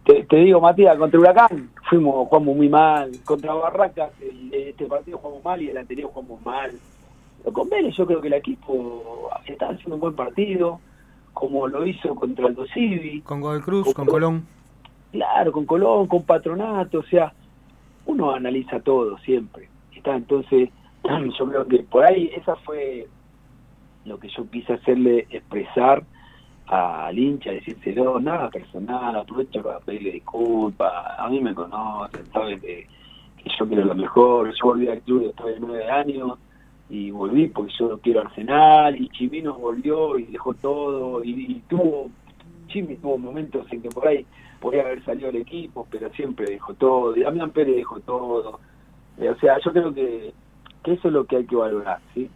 te, 0.07 0.23
te 0.23 0.35
digo, 0.37 0.59
Matías, 0.61 0.97
contra 0.97 1.19
Huracán 1.19 1.69
fuimos, 1.89 2.27
jugamos 2.27 2.55
muy 2.55 2.69
mal. 2.69 3.11
Contra 3.25 3.53
Barracas, 3.53 4.11
el- 4.21 4.53
este 4.53 4.85
partido 4.85 5.17
jugamos 5.19 5.43
mal 5.43 5.61
y 5.61 5.69
el 5.69 5.77
anterior 5.77 6.09
jugamos 6.11 6.43
mal. 6.45 6.71
Pero 7.39 7.53
con 7.53 7.69
Vélez 7.69 7.95
yo 7.95 8.05
creo 8.07 8.21
que 8.21 8.27
el 8.27 8.33
equipo 8.33 9.29
está 9.45 9.69
haciendo 9.69 9.95
un 9.95 10.01
buen 10.01 10.15
partido, 10.15 10.79
como 11.33 11.67
lo 11.67 11.85
hizo 11.85 12.15
contra 12.15 12.47
el 12.47 12.55
Dosivi, 12.55 13.21
Con 13.21 13.41
Godoy 13.41 13.61
Cruz, 13.61 13.93
con 13.93 14.07
Colón. 14.07 14.45
claro, 15.11 15.51
con 15.51 15.65
Colón, 15.65 16.07
con 16.07 16.23
Patronato, 16.23 16.99
o 16.99 17.03
sea, 17.03 17.33
uno 18.05 18.31
analiza 18.31 18.79
todo 18.79 19.17
siempre. 19.19 19.69
Está, 19.95 20.15
entonces, 20.15 20.69
yo 21.39 21.47
creo 21.49 21.67
que 21.67 21.79
por 21.83 22.05
ahí 22.05 22.31
esa 22.35 22.55
fue 22.57 23.07
lo 24.05 24.17
que 24.19 24.29
yo 24.29 24.49
quise 24.49 24.73
hacerle 24.73 25.27
expresar 25.29 26.03
al 26.67 27.17
hincha, 27.17 27.51
decírselo, 27.51 28.19
nada 28.19 28.49
personal, 28.49 29.15
aprovecho 29.15 29.63
para 29.63 29.79
pedirle 29.79 30.11
disculpas, 30.11 30.91
a 31.17 31.29
mí 31.29 31.39
me 31.39 31.53
conocen, 31.53 32.25
saben 32.31 32.59
que, 32.59 32.87
yo 33.57 33.65
quiero 33.65 33.85
lo 33.85 33.95
mejor, 33.95 34.53
yo 34.53 34.65
volví 34.65 34.89
al 34.89 34.99
club 35.01 35.23
después 35.23 35.55
de 35.55 35.61
nueve 35.61 35.89
años 35.89 36.37
y 36.89 37.11
volví 37.11 37.47
porque 37.47 37.71
yo 37.79 37.97
quiero 37.99 38.19
Arsenal 38.21 39.01
y 39.01 39.07
Chimino 39.09 39.53
volvió 39.53 40.19
y 40.19 40.25
dejó 40.25 40.53
todo 40.55 41.23
y, 41.23 41.29
y 41.29 41.63
tuvo, 41.69 42.09
Chimi 42.67 42.97
tuvo 42.97 43.17
momentos 43.17 43.65
en 43.71 43.81
que 43.81 43.89
por 43.89 44.05
ahí 44.05 44.25
podía 44.59 44.81
haber 44.81 45.03
salido 45.05 45.29
el 45.29 45.37
equipo, 45.37 45.87
pero 45.89 46.09
siempre 46.09 46.45
dejó 46.49 46.73
todo, 46.73 47.15
y 47.15 47.21
Damián 47.21 47.51
Pérez 47.51 47.75
dejó 47.77 47.99
todo, 48.01 48.59
Eh, 49.17 49.29
o 49.29 49.39
sea, 49.39 49.57
yo 49.63 49.71
creo 49.71 49.93
que 49.93 50.33
eso 50.83 51.07
es 51.07 51.13
lo 51.13 51.25
que 51.25 51.37
hay 51.37 51.45
que 51.45 51.55
valorar, 51.55 51.99
¿sí? 52.13 52.29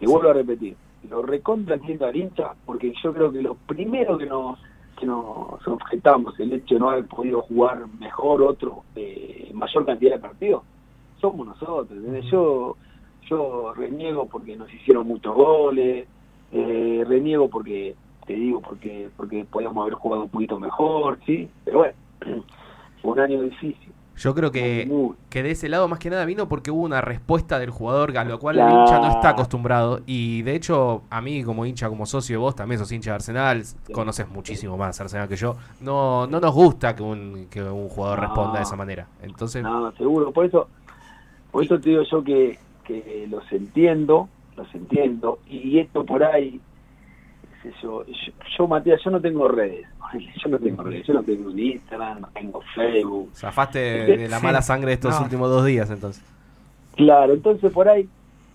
Y 0.00 0.06
vuelvo 0.06 0.30
a 0.30 0.34
repetir, 0.34 0.76
lo 1.08 1.22
recontra 1.22 1.76
entiendo 1.76 2.06
al 2.06 2.16
hincha, 2.16 2.54
porque 2.64 2.92
yo 3.02 3.12
creo 3.12 3.32
que 3.32 3.42
lo 3.42 3.54
primero 3.54 4.18
que 4.18 4.26
nos 4.26 4.58
que 4.98 5.06
nos 5.06 5.66
objetamos, 5.66 6.38
el 6.40 6.52
hecho 6.52 6.74
de 6.74 6.80
no 6.80 6.90
haber 6.90 7.06
podido 7.06 7.42
jugar 7.42 7.86
mejor 8.00 8.42
otro, 8.42 8.82
eh, 8.96 9.48
mayor 9.54 9.86
cantidad 9.86 10.16
de 10.16 10.18
partidos, 10.18 10.64
somos 11.20 11.46
nosotros. 11.46 11.98
Yo, 12.30 12.76
yo 13.28 13.72
reniego 13.74 14.26
porque 14.26 14.56
nos 14.56 14.72
hicieron 14.72 15.06
muchos 15.06 15.34
goles, 15.34 16.08
eh, 16.52 17.04
reniego 17.06 17.48
porque, 17.48 17.94
te 18.26 18.34
digo, 18.34 18.60
porque 18.60 19.08
porque 19.16 19.44
podíamos 19.44 19.82
haber 19.82 19.94
jugado 19.94 20.24
un 20.24 20.30
poquito 20.30 20.58
mejor, 20.58 21.18
¿sí? 21.24 21.48
Pero 21.64 21.78
bueno, 21.78 21.94
fue 23.02 23.12
un 23.12 23.20
año 23.20 23.42
difícil. 23.42 23.92
Yo 24.18 24.34
creo 24.34 24.50
que, 24.50 24.90
que 25.30 25.42
de 25.42 25.52
ese 25.52 25.68
lado 25.68 25.86
más 25.88 25.98
que 26.00 26.10
nada 26.10 26.24
vino 26.24 26.48
porque 26.48 26.70
hubo 26.70 26.82
una 26.82 27.00
respuesta 27.00 27.58
del 27.58 27.70
jugador 27.70 28.16
a 28.18 28.24
lo 28.24 28.38
cual 28.38 28.56
Claro. 28.56 28.74
el 28.74 28.80
hincha 28.80 28.98
no 28.98 29.08
está 29.10 29.30
acostumbrado. 29.30 30.00
Y 30.06 30.42
de 30.42 30.54
hecho, 30.56 31.02
a 31.08 31.20
mí 31.20 31.44
como 31.44 31.64
hincha, 31.64 31.88
como 31.88 32.04
socio, 32.04 32.40
vos 32.40 32.56
también 32.56 32.78
sos 32.78 32.90
hincha 32.90 33.10
de 33.10 33.14
Arsenal, 33.16 33.62
conoces 33.92 34.28
muchísimo 34.28 34.76
más 34.76 35.00
Arsenal 35.00 35.28
que 35.28 35.36
yo. 35.36 35.56
No, 35.80 36.26
no 36.26 36.40
nos 36.40 36.52
gusta 36.52 36.96
que 36.96 37.02
un, 37.02 37.46
que 37.50 37.62
un 37.62 37.88
jugador 37.88 38.18
No. 38.20 38.26
responda 38.26 38.56
de 38.58 38.62
esa 38.64 38.76
manera. 38.76 39.06
Entonces, 39.22 39.62
No, 39.62 39.92
seguro. 39.92 40.32
Por 40.32 40.46
eso, 40.46 40.68
por 41.52 41.62
eso 41.64 41.78
te 41.78 41.90
digo 41.90 42.02
yo 42.10 42.24
que, 42.24 42.58
que 42.84 43.26
los 43.30 43.50
entiendo, 43.52 44.28
los 44.56 44.74
entiendo. 44.74 45.38
Y 45.48 45.78
esto 45.78 46.04
por 46.04 46.24
ahí, 46.24 46.60
sé 47.62 47.72
yo, 47.82 48.04
yo, 48.06 48.32
yo, 48.56 48.66
Matías, 48.68 49.00
yo 49.04 49.10
no 49.10 49.20
tengo 49.20 49.48
redes. 49.48 49.86
Yo 50.42 50.48
no 50.50 50.58
tengo 50.58 50.82
redes. 50.82 51.06
Yo 51.06 51.14
no 51.14 51.22
tengo 51.22 51.50
ni 51.50 51.72
Instagram, 51.72 52.20
no 52.22 52.28
tengo 52.28 52.62
Facebook. 52.74 53.30
zafaste 53.34 53.78
de, 53.78 54.16
de 54.16 54.28
la 54.28 54.38
Sí. 54.38 54.44
mala 54.44 54.62
sangre 54.62 54.88
de 54.88 54.94
estos 54.94 55.14
No. 55.18 55.22
últimos 55.24 55.50
dos 55.50 55.64
días 55.66 55.90
entonces. 55.90 56.24
Claro, 56.96 57.34
entonces 57.34 57.70
por 57.72 57.88
ahí, 57.88 58.08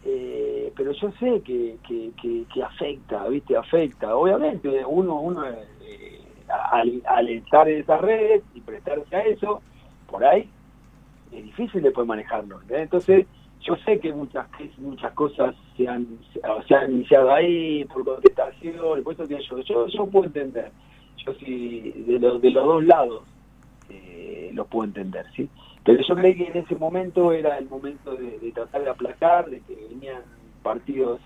eh, 0.06 0.74
pero 0.76 0.92
yo 0.92 1.12
sé 1.20 1.42
que, 1.46 1.78
que, 1.88 2.12
que, 2.22 2.46
que 2.54 2.64
afecta, 2.64 3.28
¿viste? 3.28 3.56
Afecta. 3.56 4.16
Obviamente, 4.16 4.84
uno, 4.86 5.20
uno 5.22 5.46
eh, 5.48 6.20
al, 6.72 7.02
al 7.08 7.30
estar 7.30 7.70
en 7.70 7.82
esas 7.82 8.02
redes 8.02 8.44
y 8.54 8.62
prestarse 8.62 9.16
a 9.16 9.22
eso, 9.22 9.62
por 10.08 10.26
ahí 10.26 10.50
es 11.32 11.44
difícil 11.44 11.82
después 11.82 12.06
manejarlo. 12.08 12.60
Entonces, 12.70 13.28
yo 13.64 13.76
sé 13.86 14.00
que 14.00 14.14
muchas 14.14 14.48
muchas 14.78 15.14
cosas 15.14 15.56
se 15.76 15.88
han, 15.88 16.08
se 16.68 16.76
han 16.76 16.92
iniciado 16.92 17.32
ahí 17.34 17.86
por 17.86 18.04
contestación, 18.04 19.04
por 19.04 19.14
eso 19.14 19.28
que 19.28 19.42
yo, 19.42 19.60
yo, 19.60 19.88
yo 19.88 20.06
puedo 20.08 20.26
entender. 20.26 20.72
Yo 21.26 21.34
sí, 21.36 21.94
de, 22.06 22.20
los 22.20 22.42
de 22.42 22.52
los 22.52 22.66
dos 22.66 22.84
lados 22.84 23.24
eh, 23.90 24.52
lo 24.54 24.66
puedo 24.66 24.86
entender, 24.86 25.26
¿sí? 25.36 25.50
Pero 25.86 26.04
yo 26.08 26.16
creí 26.16 26.36
que 26.36 26.48
en 26.48 26.58
ese 26.58 26.76
momento 26.76 27.32
era 27.32 27.58
el 27.58 27.70
momento 27.70 28.16
de, 28.16 28.40
de 28.40 28.52
tratar 28.52 28.84
de 28.84 28.90
aplacar, 28.90 29.50
de 29.50 29.62
que 29.62 29.76
venían 29.90 30.22
partidos 30.62 31.20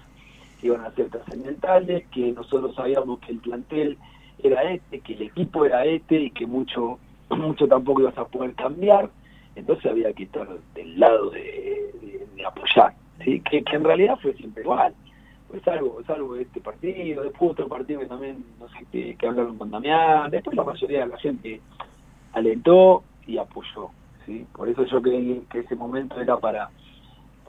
que 0.60 0.68
iban 0.68 0.82
a 0.82 0.92
ser 0.92 1.10
trascendentales, 1.10 2.08
que 2.08 2.32
nosotros 2.32 2.76
sabíamos 2.76 3.20
que 3.20 3.32
el 3.32 3.40
plantel 3.40 3.98
era 4.44 4.64
este, 4.72 5.00
que 5.00 5.14
el 5.14 5.22
equipo 5.24 5.66
era 5.66 5.86
este 5.86 6.20
y 6.20 6.32
que 6.32 6.46
mucho, 6.46 7.00
mucho 7.30 7.68
tampoco 7.68 8.02
ibas 8.02 8.18
a 8.18 8.26
poder 8.26 8.54
cambiar. 8.54 9.10
Entonces 9.58 9.92
había 9.92 10.14
que 10.14 10.24
estar 10.24 10.48
del 10.76 11.00
lado 11.00 11.32
de, 11.32 12.28
apoyar, 12.46 12.94
¿sí? 13.24 13.42
que, 13.42 13.64
que 13.64 13.76
en 13.76 13.84
realidad 13.84 14.18
fue 14.22 14.34
siempre 14.34 14.64
igual. 14.64 14.94
Pues 15.50 15.62
salvo, 15.64 16.02
salvo 16.06 16.36
este 16.36 16.62
partido, 16.62 17.24
después 17.24 17.52
otro 17.52 17.68
partido 17.68 18.00
que 18.02 18.06
también, 18.06 18.44
no 18.60 18.68
sé, 18.70 18.86
que, 18.92 19.16
que 19.16 19.28
hablaron 19.28 19.58
con 19.58 19.72
Damián, 19.72 20.30
después 20.30 20.56
la 20.56 20.64
mayoría 20.64 21.00
de 21.02 21.08
la 21.08 21.18
gente 21.18 21.62
alentó 22.34 23.04
y 23.26 23.38
apoyó. 23.38 23.90
¿sí? 24.26 24.46
Por 24.54 24.70
eso 24.70 24.86
yo 24.86 25.02
creí 25.02 25.44
que 25.52 25.60
ese 25.60 25.76
momento 25.76 26.20
era 26.20 26.38
para, 26.38 26.70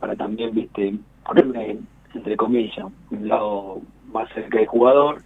para 0.00 0.16
también, 0.16 0.54
viste, 0.54 0.94
ponerme, 1.24 1.70
en- 1.72 1.88
entre 2.14 2.36
comillas, 2.36 2.86
un 3.10 3.28
lado 3.28 3.82
más 4.12 4.28
cerca 4.32 4.58
del 4.58 4.66
jugador 4.66 5.22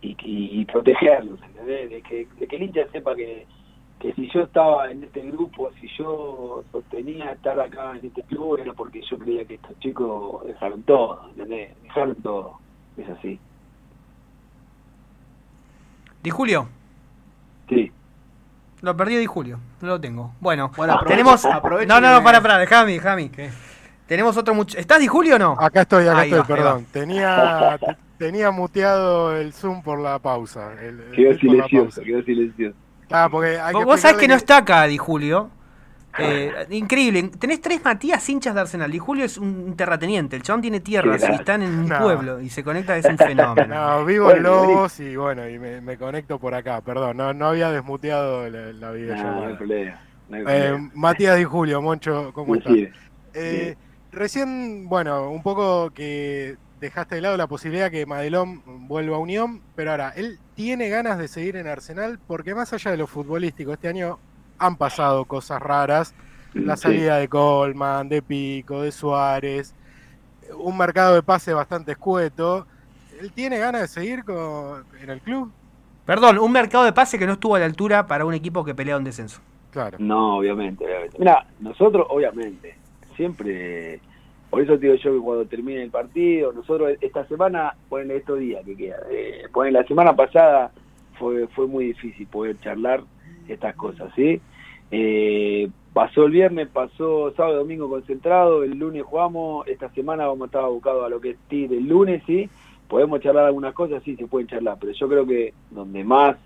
y, 0.00 0.08
y, 0.24 0.60
y 0.60 0.64
protegerlos, 0.64 1.40
¿entendés? 1.42 1.90
De 1.90 2.02
que, 2.02 2.26
de 2.38 2.46
que 2.46 2.56
el 2.56 2.62
hincha 2.64 2.86
sepa 2.92 3.14
que, 3.14 3.46
que 4.06 4.14
si 4.14 4.30
yo 4.32 4.42
estaba 4.42 4.88
en 4.90 5.02
este 5.02 5.20
grupo, 5.22 5.70
si 5.80 5.88
yo 5.98 6.62
sostenía 6.70 7.32
estar 7.32 7.58
acá 7.58 7.96
en 7.98 8.06
este 8.06 8.22
club, 8.22 8.58
era 8.60 8.72
porque 8.72 9.00
yo 9.10 9.18
creía 9.18 9.44
que 9.44 9.54
estos 9.54 9.76
chicos 9.80 10.46
dejaron 10.46 10.82
todo, 10.84 11.28
¿entendés? 11.30 11.70
Dejaron 11.82 12.14
todo, 12.16 12.58
es 12.96 13.08
así. 13.08 13.40
Di 16.22 16.30
Julio. 16.30 16.68
Sí. 17.68 17.90
Lo 18.82 18.96
perdí 18.96 19.16
Di 19.16 19.26
Julio. 19.26 19.58
No 19.80 19.88
lo 19.88 20.00
tengo. 20.00 20.32
Bueno, 20.40 20.70
Bueno, 20.76 21.00
tenemos. 21.06 21.44
no, 21.44 22.00
no, 22.00 22.12
no, 22.12 22.22
para, 22.22 22.40
para, 22.40 22.58
déjame, 22.58 22.92
déjame. 22.92 23.30
¿Qué? 23.30 23.50
Tenemos 24.06 24.36
otro 24.36 24.54
muchacho. 24.54 24.78
¿Estás 24.78 25.00
Di 25.00 25.08
Julio 25.08 25.34
o 25.36 25.38
no? 25.38 25.56
Acá 25.58 25.82
estoy, 25.82 26.06
acá 26.06 26.20
Ahí 26.20 26.30
estoy, 26.30 26.40
va, 26.40 26.46
perdón. 26.46 26.86
Tenía, 26.92 27.76
te- 27.80 27.96
tenía 28.18 28.50
muteado 28.52 29.36
el 29.36 29.52
Zoom 29.52 29.82
por 29.82 29.98
la 29.98 30.18
pausa. 30.20 30.74
el- 30.80 31.10
Quedó 31.12 31.36
silencioso, 31.38 31.84
pausa. 31.86 32.02
quedó 32.02 32.22
silencioso. 32.22 32.76
Ah, 33.10 33.28
porque 33.30 33.58
hay 33.58 33.72
Vos, 33.72 33.80
que 33.82 33.84
vos 33.86 34.00
sabés 34.00 34.16
que 34.18 34.28
no 34.28 34.34
está 34.34 34.58
acá 34.58 34.84
Di 34.84 34.96
Julio. 34.98 35.50
Eh, 36.18 36.50
increíble. 36.70 37.24
Tenés 37.38 37.60
tres 37.60 37.84
Matías 37.84 38.26
hinchas 38.30 38.54
de 38.54 38.60
Arsenal. 38.62 38.90
Di 38.90 38.98
Julio 38.98 39.24
es 39.26 39.36
un 39.36 39.76
terrateniente. 39.76 40.34
El 40.36 40.42
chabón 40.42 40.62
tiene 40.62 40.80
tierras 40.80 41.22
y 41.28 41.32
están 41.34 41.62
en 41.62 41.70
un 41.78 41.88
No. 41.88 41.98
pueblo 42.00 42.40
y 42.40 42.48
se 42.48 42.64
conecta. 42.64 42.96
Es 42.96 43.04
un 43.04 43.18
fenómeno. 43.18 43.66
No, 43.98 44.04
vivo 44.06 44.30
en 44.30 44.42
Lobos 44.42 44.98
y 45.00 45.14
bueno, 45.14 45.46
y 45.48 45.58
me, 45.58 45.80
me 45.82 45.98
conecto 45.98 46.38
por 46.38 46.54
acá. 46.54 46.80
Perdón, 46.80 47.18
no, 47.18 47.34
no 47.34 47.48
había 47.48 47.70
desmuteado 47.70 48.48
la, 48.48 48.72
la 48.72 48.72
No, 48.72 48.80
no 48.80 48.88
hay 48.94 49.00
videollamada. 49.02 49.56
problema. 49.58 50.00
No 50.30 50.36
hay 50.36 50.42
Eh, 50.42 50.44
problema. 50.46 50.90
Matías 50.94 51.36
Di 51.36 51.44
Julio, 51.44 51.82
Moncho, 51.82 52.32
¿cómo 52.32 52.54
estás? 52.54 52.72
Eh, 53.34 53.76
recién, 54.10 54.88
bueno, 54.88 55.30
un 55.30 55.42
poco 55.42 55.90
que 55.90 56.56
dejaste 56.80 57.16
de 57.16 57.20
lado 57.22 57.36
la 57.36 57.46
posibilidad 57.46 57.90
que 57.90 58.04
Madelón 58.06 58.62
vuelva 58.88 59.16
a 59.16 59.20
Unión, 59.20 59.62
pero 59.74 59.92
ahora, 59.92 60.12
él 60.16 60.38
tiene 60.54 60.88
ganas 60.88 61.18
de 61.18 61.28
seguir 61.28 61.56
en 61.56 61.66
Arsenal 61.66 62.18
porque 62.26 62.54
más 62.54 62.72
allá 62.72 62.90
de 62.90 62.96
lo 62.96 63.06
futbolístico, 63.06 63.72
este 63.72 63.88
año 63.88 64.18
han 64.58 64.76
pasado 64.76 65.24
cosas 65.24 65.60
raras, 65.62 66.14
la 66.54 66.76
Sí. 66.76 66.84
salida 66.84 67.16
de 67.18 67.28
Colman, 67.28 68.08
de 68.08 68.22
Pico, 68.22 68.82
de 68.82 68.92
Suárez, 68.92 69.74
un 70.58 70.76
mercado 70.76 71.14
de 71.14 71.22
pase 71.22 71.52
bastante 71.52 71.92
escueto. 71.92 72.66
¿Él 73.20 73.32
tiene 73.32 73.58
ganas 73.58 73.80
de 73.82 73.88
seguir 73.88 74.24
con, 74.24 74.84
en 75.02 75.10
el 75.10 75.20
club? 75.20 75.50
Perdón, 76.04 76.38
un 76.38 76.52
mercado 76.52 76.84
de 76.84 76.92
pase 76.92 77.18
que 77.18 77.26
no 77.26 77.32
estuvo 77.32 77.56
a 77.56 77.58
la 77.58 77.64
altura 77.64 78.06
para 78.06 78.24
un 78.24 78.32
equipo 78.34 78.64
que 78.64 78.74
pelea 78.74 78.96
un 78.96 79.04
descenso. 79.04 79.40
Claro. 79.72 79.98
No, 80.00 80.36
obviamente, 80.38 80.84
obviamente. 80.84 81.16
Mira, 81.18 81.46
nosotros, 81.60 82.06
obviamente, 82.08 82.76
siempre, 83.16 84.00
por 84.50 84.62
eso 84.62 84.76
digo 84.76 84.94
yo 84.94 85.12
que 85.12 85.20
cuando 85.20 85.46
termine 85.46 85.82
el 85.82 85.90
partido, 85.90 86.52
nosotros 86.52 86.92
esta 87.00 87.26
semana, 87.26 87.74
ponen 87.88 88.10
estos 88.10 88.38
días 88.38 88.64
que 88.64 88.76
queda, 88.76 88.98
eh, 89.10 89.44
ponen 89.52 89.72
la 89.72 89.84
semana 89.84 90.14
pasada 90.14 90.70
fue 91.18 91.46
fue 91.48 91.66
muy 91.66 91.86
difícil 91.86 92.26
poder 92.26 92.58
charlar 92.60 93.02
estas 93.48 93.74
cosas, 93.74 94.12
¿sí? 94.14 94.40
Eh, 94.90 95.68
pasó 95.92 96.26
el 96.26 96.32
viernes, 96.32 96.68
pasó 96.68 97.32
sábado 97.36 97.56
y 97.56 97.58
domingo 97.58 97.88
concentrado, 97.88 98.62
el 98.62 98.78
lunes 98.78 99.02
jugamos, 99.02 99.66
esta 99.66 99.88
semana 99.90 100.26
vamos 100.26 100.42
a 100.42 100.46
estar 100.46 100.64
abocados 100.64 101.04
a 101.04 101.08
lo 101.08 101.20
que 101.20 101.30
es 101.30 101.38
TIR 101.48 101.72
el 101.72 101.88
lunes, 101.88 102.22
¿sí? 102.26 102.48
Podemos 102.88 103.20
charlar 103.20 103.46
algunas 103.46 103.74
cosas, 103.74 104.02
sí, 104.04 104.14
se 104.14 104.26
pueden 104.26 104.46
charlar, 104.46 104.76
pero 104.80 104.92
yo 104.92 105.08
creo 105.08 105.26
que 105.26 105.54
donde 105.70 106.04
más 106.04 106.36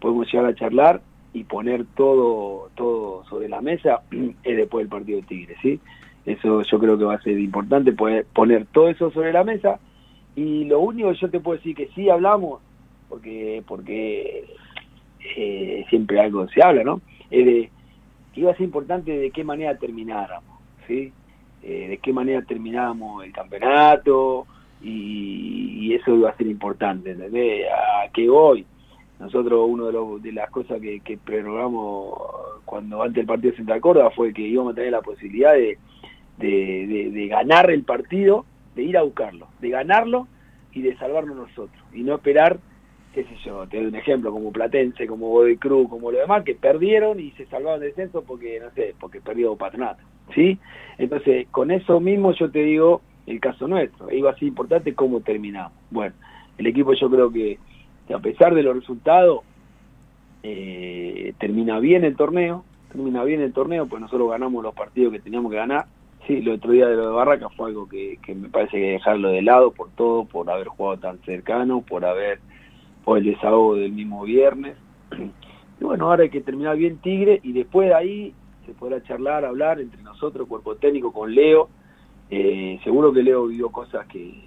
podemos 0.00 0.26
llegar 0.32 0.46
a 0.46 0.54
charlar 0.54 1.00
y 1.32 1.44
poner 1.44 1.84
todo 1.96 2.70
todo 2.74 3.24
sobre 3.28 3.48
la 3.48 3.60
mesa 3.60 4.02
es 4.42 4.56
después 4.56 4.82
del 4.82 4.88
partido 4.88 5.20
de 5.20 5.26
Tigre, 5.26 5.56
¿sí? 5.62 5.80
Eso 6.24 6.62
yo 6.62 6.78
creo 6.78 6.96
que 6.98 7.04
va 7.04 7.14
a 7.14 7.20
ser 7.22 7.38
importante, 7.38 7.92
poner 7.92 8.66
todo 8.72 8.88
eso 8.88 9.10
sobre 9.10 9.32
la 9.32 9.44
mesa 9.44 9.78
y 10.34 10.64
lo 10.64 10.80
único 10.80 11.10
que 11.10 11.18
yo 11.18 11.30
te 11.30 11.40
puedo 11.40 11.58
decir 11.58 11.76
que 11.76 11.88
sí 11.94 12.08
hablamos, 12.08 12.62
porque 13.08 13.62
porque 13.66 14.44
eh, 15.36 15.84
siempre 15.90 16.20
algo 16.20 16.48
se 16.48 16.62
habla, 16.62 16.82
¿no? 16.84 17.02
Es 17.30 17.44
de 17.46 17.70
que 18.32 18.40
iba 18.40 18.50
a 18.52 18.56
ser 18.56 18.64
importante 18.64 19.12
de 19.16 19.30
qué 19.30 19.44
manera 19.44 19.76
termináramos, 19.78 20.56
¿sí? 20.86 21.12
Eh, 21.62 21.88
de 21.88 21.98
qué 21.98 22.12
manera 22.12 22.42
terminábamos 22.42 23.24
el 23.24 23.32
campeonato 23.32 24.46
y, 24.80 25.86
y 25.88 25.94
eso 25.94 26.14
iba 26.14 26.30
a 26.30 26.36
ser 26.36 26.46
importante, 26.46 27.12
¿entendés? 27.12 27.66
A 27.70 28.08
que 28.12 28.28
hoy 28.28 28.66
nosotros 29.18 29.66
uno 29.68 29.86
de, 29.86 29.92
los- 29.92 30.22
de 30.22 30.32
las 30.32 30.50
cosas 30.50 30.80
que, 30.80 31.00
que 31.00 31.16
prorrogamos 31.18 32.14
cuando 32.64 33.02
antes 33.02 33.16
del 33.16 33.26
partido 33.26 33.50
de 33.52 33.56
Central 33.58 33.80
Córdoba 33.80 34.10
fue 34.10 34.32
que 34.32 34.42
íbamos 34.42 34.72
a 34.72 34.76
tener 34.76 34.90
la 34.92 35.02
posibilidad 35.02 35.52
de, 35.54 35.78
de, 36.38 37.10
de- 37.12 37.28
ganar 37.28 37.70
el 37.70 37.84
partido, 37.84 38.44
de 38.74 38.82
ir 38.82 38.96
a 38.98 39.02
buscarlo, 39.02 39.48
de 39.60 39.70
ganarlo 39.70 40.28
y 40.72 40.82
de 40.82 40.96
salvarnos 40.96 41.36
nosotros 41.36 41.82
y 41.92 42.02
no 42.02 42.16
esperar, 42.16 42.58
qué 43.12 43.24
sé 43.24 43.36
yo, 43.44 43.66
te 43.68 43.78
doy 43.78 43.86
un 43.86 43.94
ejemplo 43.94 44.32
como 44.32 44.52
Platense, 44.52 45.06
como 45.06 45.28
Godoy 45.28 45.56
como 45.58 46.10
lo 46.10 46.18
demás 46.18 46.44
que 46.44 46.54
perdieron 46.54 47.20
y 47.20 47.30
se 47.32 47.46
salvaron 47.46 47.80
del 47.80 47.90
descenso 47.90 48.22
porque 48.24 48.58
no 48.60 48.70
sé, 48.72 48.94
porque 48.98 49.20
perdió 49.20 49.56
Patronato, 49.56 50.02
¿sí? 50.34 50.58
Entonces, 50.98 51.46
con 51.50 51.70
eso 51.70 52.00
mismo 52.00 52.32
yo 52.32 52.50
te 52.50 52.60
digo 52.60 53.02
el 53.26 53.40
caso 53.40 53.66
nuestro, 53.68 54.10
iba 54.12 54.30
a 54.30 54.34
ser 54.34 54.48
importante 54.48 54.94
cómo 54.94 55.20
terminamos. 55.20 55.72
Bueno, 55.90 56.14
el 56.58 56.66
equipo 56.66 56.92
yo 56.94 57.10
creo 57.10 57.30
que 57.32 57.58
que 58.06 58.12
a 58.14 58.18
pesar 58.18 58.54
de 58.54 58.62
los 58.62 58.76
resultados, 58.76 59.40
eh, 60.42 61.34
termina 61.38 61.78
bien 61.80 62.04
el 62.04 62.16
torneo, 62.16 62.64
termina 62.92 63.24
bien 63.24 63.40
el 63.40 63.52
torneo, 63.52 63.86
pues 63.86 64.00
nosotros 64.02 64.30
ganamos 64.30 64.62
los 64.62 64.74
partidos 64.74 65.12
que 65.12 65.20
teníamos 65.20 65.50
que 65.50 65.56
ganar. 65.56 65.86
Sí, 66.26 66.38
el 66.38 66.48
otro 66.48 66.72
día 66.72 66.86
de 66.88 66.96
lo 66.96 67.08
de 67.08 67.12
Barraca 67.12 67.50
fue 67.50 67.68
algo 67.68 67.86
que, 67.86 68.18
que 68.24 68.34
me 68.34 68.48
parece 68.48 68.78
que 68.78 68.92
dejarlo 68.92 69.28
de 69.28 69.42
lado 69.42 69.72
por 69.72 69.90
todo, 69.90 70.24
por 70.24 70.50
haber 70.50 70.68
jugado 70.68 70.98
tan 70.98 71.18
cercano, 71.20 71.82
por 71.82 72.04
haber, 72.06 72.40
por 73.04 73.18
el 73.18 73.24
desahogo 73.24 73.74
del 73.76 73.92
mismo 73.92 74.22
viernes. 74.24 74.76
Y 75.80 75.82
bueno, 75.82 76.06
ahora 76.06 76.22
hay 76.22 76.30
que 76.30 76.40
terminar 76.40 76.76
bien 76.76 76.98
Tigre 76.98 77.40
y 77.42 77.52
después 77.52 77.88
de 77.88 77.94
ahí 77.96 78.34
se 78.64 78.72
podrá 78.74 79.02
charlar, 79.02 79.44
hablar 79.44 79.80
entre 79.80 80.00
nosotros, 80.02 80.46
cuerpo 80.46 80.76
técnico, 80.76 81.12
con 81.12 81.34
Leo. 81.34 81.68
Eh, 82.30 82.78
seguro 82.84 83.12
que 83.12 83.24
Leo 83.24 83.48
vivió 83.48 83.70
cosas 83.70 84.06
que, 84.06 84.44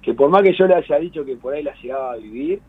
que 0.00 0.14
por 0.14 0.30
más 0.30 0.42
que 0.42 0.54
yo 0.54 0.68
le 0.68 0.76
haya 0.76 0.98
dicho 1.00 1.24
que 1.24 1.34
por 1.34 1.52
ahí 1.52 1.64
las 1.64 1.82
llegaba 1.82 2.12
a 2.12 2.16
vivir, 2.16 2.60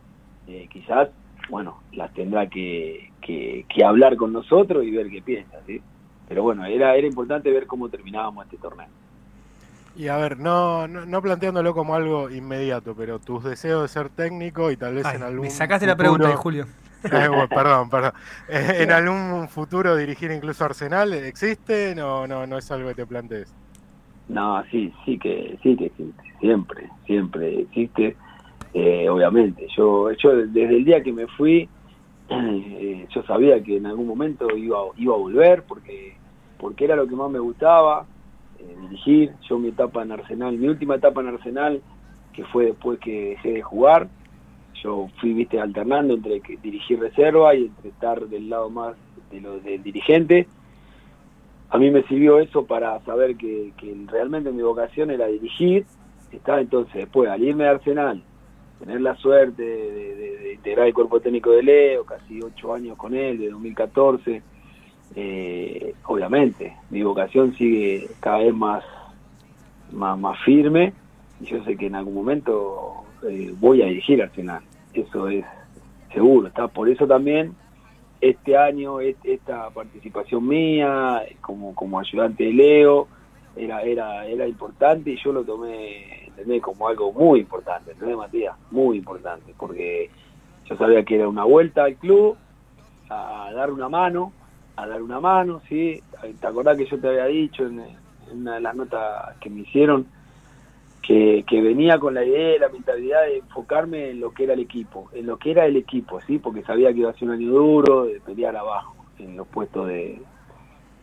eh, 0.48 0.68
quizás, 0.72 1.10
bueno, 1.50 1.78
las 1.92 2.12
tendrá 2.12 2.48
que, 2.48 3.12
que, 3.20 3.64
que 3.72 3.84
hablar 3.84 4.16
con 4.16 4.32
nosotros 4.32 4.84
y 4.84 4.90
ver 4.90 5.08
qué 5.08 5.22
piensa, 5.22 5.60
¿sí? 5.66 5.80
Pero 6.30 6.44
bueno, 6.44 6.64
era, 6.64 6.94
era 6.94 7.08
importante 7.08 7.50
ver 7.50 7.66
cómo 7.66 7.88
terminábamos 7.88 8.44
este 8.44 8.56
torneo. 8.56 8.86
Y 9.96 10.06
a 10.06 10.16
ver, 10.16 10.38
no, 10.38 10.86
no, 10.86 11.04
no 11.04 11.20
planteándolo 11.20 11.74
como 11.74 11.96
algo 11.96 12.30
inmediato, 12.30 12.94
pero 12.96 13.18
tus 13.18 13.42
deseos 13.42 13.82
de 13.82 13.88
ser 13.88 14.10
técnico 14.10 14.70
y 14.70 14.76
tal 14.76 14.94
vez 14.94 15.04
Ay, 15.06 15.16
en 15.16 15.24
algún 15.24 15.40
me 15.46 15.50
sacaste 15.50 15.86
la 15.88 15.96
futuro- 15.96 16.18
pregunta, 16.18 16.36
Julio. 16.36 16.66
Eh, 17.12 17.28
bueno, 17.28 17.48
perdón, 17.48 17.90
perdón. 17.90 18.12
Eh, 18.48 18.76
¿En 18.84 18.92
algún 18.92 19.48
futuro 19.48 19.96
dirigir 19.96 20.30
incluso 20.30 20.64
Arsenal 20.64 21.12
existe? 21.14 21.94
No, 21.96 22.28
no, 22.28 22.46
no 22.46 22.58
es 22.58 22.70
algo 22.70 22.90
que 22.90 22.94
te 22.94 23.06
plantees. 23.06 23.52
No, 24.28 24.62
sí, 24.70 24.92
sí 25.04 25.18
que, 25.18 25.58
sí 25.64 25.76
que 25.76 25.86
existe, 25.86 26.22
siempre, 26.38 26.88
siempre 27.06 27.62
existe, 27.62 28.16
eh, 28.74 29.08
obviamente. 29.08 29.66
Yo, 29.76 30.12
yo 30.12 30.36
desde 30.36 30.76
el 30.76 30.84
día 30.84 31.02
que 31.02 31.12
me 31.12 31.26
fui, 31.26 31.68
eh, 32.28 33.08
yo 33.12 33.22
sabía 33.24 33.60
que 33.60 33.78
en 33.78 33.86
algún 33.86 34.06
momento 34.06 34.46
iba, 34.56 34.78
iba 34.96 35.14
a 35.14 35.18
volver 35.18 35.64
porque, 35.64 36.19
porque 36.60 36.84
era 36.84 36.96
lo 36.96 37.06
que 37.06 37.16
más 37.16 37.30
me 37.30 37.38
gustaba, 37.38 38.06
eh, 38.58 38.76
dirigir. 38.82 39.32
Yo 39.48 39.58
mi 39.58 39.68
etapa 39.68 40.02
en 40.02 40.12
Arsenal, 40.12 40.56
mi 40.56 40.68
última 40.68 40.96
etapa 40.96 41.20
en 41.20 41.28
Arsenal, 41.28 41.82
que 42.32 42.44
fue 42.44 42.66
después 42.66 42.98
que 43.00 43.30
dejé 43.30 43.52
de 43.52 43.62
jugar, 43.62 44.08
yo 44.82 45.08
fui, 45.20 45.32
viste, 45.34 45.60
alternando 45.60 46.14
entre 46.14 46.40
que 46.40 46.56
dirigir 46.56 47.00
reserva 47.00 47.54
y 47.54 47.66
entre 47.66 47.88
estar 47.90 48.20
del 48.28 48.48
lado 48.48 48.70
más 48.70 48.94
de 49.30 49.40
lo 49.40 49.58
del 49.60 49.82
dirigente 49.82 50.46
a 51.70 51.78
mí 51.78 51.90
me 51.90 52.02
sirvió 52.02 52.40
eso 52.40 52.66
para 52.66 52.98
saber 53.04 53.36
que, 53.36 53.72
realmente 54.08 54.50
mi 54.50 54.62
vocación 54.62 55.10
era 55.10 55.26
dirigir. 55.26 55.86
Estaba 56.32 56.60
entonces 56.60 56.94
después 56.94 57.30
al 57.30 57.42
irme 57.42 57.64
de 57.64 57.70
Arsenal, 57.70 58.22
tener 58.80 59.00
la 59.00 59.14
suerte 59.16 59.62
de 59.62 60.52
integrar 60.54 60.88
el 60.88 60.94
cuerpo 60.94 61.20
técnico 61.20 61.50
de 61.50 61.62
Leo, 61.62 62.04
casi 62.04 62.40
ocho 62.42 62.74
años 62.74 62.96
con 62.96 63.14
él, 63.14 63.38
de 63.38 63.50
2014. 63.50 64.42
Eh, 65.16 65.94
obviamente, 66.06 66.76
mi 66.90 67.02
vocación 67.02 67.54
sigue 67.54 68.08
cada 68.20 68.38
vez 68.38 68.54
más, 68.54 68.84
más, 69.92 70.18
más 70.18 70.38
firme 70.44 70.92
y 71.40 71.46
yo 71.46 71.64
sé 71.64 71.76
que 71.76 71.86
en 71.86 71.96
algún 71.96 72.14
momento 72.14 73.04
eh, 73.28 73.52
voy 73.58 73.82
a 73.82 73.86
dirigir 73.86 74.22
Arsenal. 74.22 74.62
Eso 74.94 75.28
es 75.28 75.44
seguro. 76.12 76.48
Está 76.48 76.68
por 76.68 76.88
eso 76.88 77.06
también 77.06 77.54
este 78.20 78.56
año 78.56 79.00
esta 79.00 79.70
participación 79.70 80.46
mía 80.46 81.22
como 81.40 81.74
como 81.74 81.98
ayudante 81.98 82.44
de 82.44 82.52
Leo 82.52 83.08
era 83.56 83.82
era 83.82 84.26
era 84.26 84.46
importante 84.46 85.12
y 85.12 85.16
yo 85.16 85.32
lo 85.32 85.42
tomé 85.42 86.30
como 86.60 86.88
algo 86.88 87.12
muy 87.12 87.40
importante 87.40 87.92
¿entendés, 87.92 88.18
Matías? 88.18 88.56
muy 88.70 88.98
importante 88.98 89.54
porque 89.58 90.10
yo 90.66 90.76
sabía 90.76 91.02
que 91.02 91.14
era 91.14 91.28
una 91.28 91.44
vuelta 91.44 91.84
al 91.84 91.94
club 91.96 92.36
a 93.08 93.50
dar 93.54 93.70
una 93.70 93.88
mano 93.88 94.34
a 94.76 94.86
dar 94.86 95.02
una 95.02 95.20
mano 95.20 95.60
sí 95.68 96.02
te 96.40 96.46
acordás 96.46 96.76
que 96.76 96.86
yo 96.86 96.98
te 96.98 97.08
había 97.08 97.26
dicho 97.26 97.66
en, 97.66 97.80
en 97.80 98.40
una 98.40 98.54
de 98.54 98.60
las 98.60 98.74
notas 98.74 99.36
que 99.40 99.50
me 99.50 99.60
hicieron 99.60 100.06
que, 101.02 101.44
que 101.46 101.60
venía 101.60 101.98
con 101.98 102.14
la 102.14 102.24
idea 102.24 102.56
y 102.56 102.58
la 102.58 102.68
mentalidad 102.68 103.22
de 103.22 103.38
enfocarme 103.38 104.10
en 104.10 104.20
lo 104.20 104.32
que 104.32 104.44
era 104.44 104.54
el 104.54 104.60
equipo, 104.60 105.08
en 105.12 105.26
lo 105.26 105.38
que 105.38 105.50
era 105.50 105.66
el 105.66 105.76
equipo, 105.76 106.20
sí, 106.20 106.38
porque 106.38 106.62
sabía 106.62 106.92
que 106.92 107.00
iba 107.00 107.10
a 107.10 107.14
ser 107.14 107.28
un 107.28 107.34
año 107.34 107.50
duro, 107.50 108.04
de 108.04 108.20
pelear 108.20 108.56
abajo, 108.56 108.94
en 109.18 109.36
los 109.36 109.46
puestos 109.48 109.88
de 109.88 110.20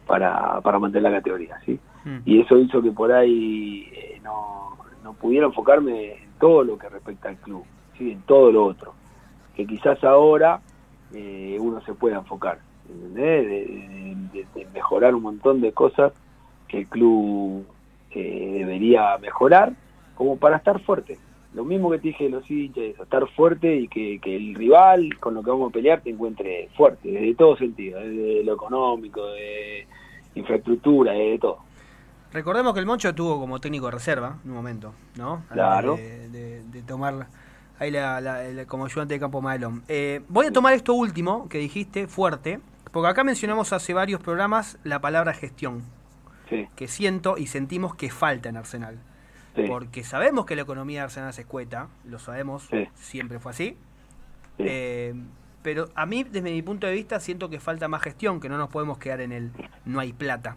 para, 0.06 0.62
para 0.62 0.80
mantener 0.80 1.12
la 1.12 1.18
categoría, 1.18 1.60
sí. 1.66 1.80
Mm. 2.06 2.18
Y 2.26 2.40
eso 2.40 2.58
hizo 2.58 2.82
que 2.82 2.92
por 2.92 3.12
ahí 3.12 3.90
eh, 3.92 4.22
no, 4.24 4.78
no 5.04 5.14
pudiera 5.14 5.48
enfocarme 5.48 6.14
en 6.14 6.30
todo 6.40 6.64
lo 6.64 6.78
que 6.78 6.88
respecta 6.88 7.30
al 7.30 7.38
club, 7.38 7.66
sí, 7.98 8.12
en 8.12 8.22
todo 8.22 8.52
lo 8.52 8.66
otro, 8.66 8.94
que 9.56 9.66
quizás 9.66 10.02
ahora 10.04 10.62
eh, 11.14 11.58
uno 11.60 11.82
se 11.82 11.94
pueda 11.94 12.18
enfocar, 12.18 12.60
¿entendés? 12.90 13.46
De, 13.48 13.66
de- 13.66 14.18
de- 14.34 14.48
de 14.56 14.68
mejorar 14.74 15.16
un 15.16 15.24
montón 15.24 15.62
de 15.62 15.72
cosas 15.72 16.14
que 16.68 16.80
el 16.80 16.88
club 16.88 17.66
eh, 18.12 18.56
debería 18.60 19.18
mejorar 19.20 19.74
como 20.16 20.38
para 20.38 20.58
estar 20.58 20.80
fuerte. 20.82 21.18
Lo 21.54 21.64
mismo 21.64 21.90
que 21.90 21.98
te 22.00 22.10
dije 22.10 22.30
los 22.30 22.50
hinchas, 22.52 22.84
estar 23.02 23.28
fuerte 23.30 23.76
y 23.76 23.88
que, 23.88 24.20
que 24.20 24.36
el 24.36 24.54
rival 24.54 25.18
con 25.20 25.34
lo 25.34 25.42
que 25.44 25.50
vamos 25.50 25.70
a 25.70 25.74
pelear 25.74 26.02
te 26.02 26.10
encuentre 26.12 26.70
fuerte, 26.76 27.10
desde 27.10 27.34
todo 27.36 27.58
sentido, 27.58 28.00
desde 28.00 28.44
lo 28.44 28.54
económico, 28.54 29.26
de 29.32 29.88
infraestructura, 30.36 31.14
de 31.14 31.38
todo. 31.40 31.60
Recordemos 32.32 32.74
que 32.74 32.80
el 32.82 32.86
Moncho 32.86 33.16
tuvo 33.16 33.40
como 33.40 33.60
técnico 33.60 33.86
de 33.86 33.94
reserva 33.94 34.38
en 34.44 34.52
un 34.52 34.58
momento, 34.58 34.94
¿no? 35.18 35.44
Claro. 35.52 35.96
De, 35.96 36.30
de- 36.30 36.64
de 36.64 36.82
tomar 36.84 37.28
ahí 37.80 37.90
la, 37.90 38.20
la- 38.22 38.44
la- 38.44 38.66
como 38.66 38.86
ayudante 38.86 39.14
de 39.14 39.20
campo 39.20 39.42
Madelón. 39.42 39.84
Eh, 39.88 40.22
voy 40.28 40.48
a 40.48 40.52
tomar 40.52 40.74
esto 40.74 40.94
último 40.94 41.48
que 41.50 41.58
dijiste, 41.58 42.08
fuerte, 42.08 42.60
porque 42.92 43.10
acá 43.10 43.24
mencionamos 43.24 43.74
hace 43.74 43.94
varios 43.94 44.22
programas 44.22 44.78
la 44.84 45.00
palabra 45.00 45.34
gestión, 45.34 45.84
Sí, 46.50 46.68
que 46.78 46.88
siento 46.88 47.38
y 47.38 47.48
sentimos 47.48 47.96
que 47.96 48.10
falta 48.10 48.48
en 48.50 48.56
Arsenal. 48.58 48.98
sí, 49.56 49.64
Porque 49.68 50.04
sabemos 50.04 50.46
que 50.46 50.56
la 50.56 50.62
economía 50.62 51.00
de 51.02 51.04
Arsenal 51.06 51.34
se 51.34 51.42
escueta, 51.42 51.88
lo 52.06 52.20
sabemos, 52.20 52.68
Sí. 52.70 52.88
siempre 52.96 53.40
fue 53.40 53.52
así. 53.52 53.78
sí. 54.58 54.64
Eh, 54.66 55.14
pero 55.64 55.90
a 55.96 56.06
mí, 56.06 56.24
desde 56.24 56.50
mi 56.52 56.62
punto 56.62 56.88
de 56.88 56.94
vista, 56.94 57.20
siento 57.20 57.50
que 57.50 57.60
falta 57.60 57.90
más 57.90 58.02
gestión, 58.02 58.40
que 58.40 58.48
no 58.48 58.58
nos 58.58 58.70
podemos 58.70 58.98
quedar 59.00 59.20
en 59.20 59.34
el 59.34 59.52
no 59.84 60.00
hay 60.00 60.14
plata, 60.14 60.56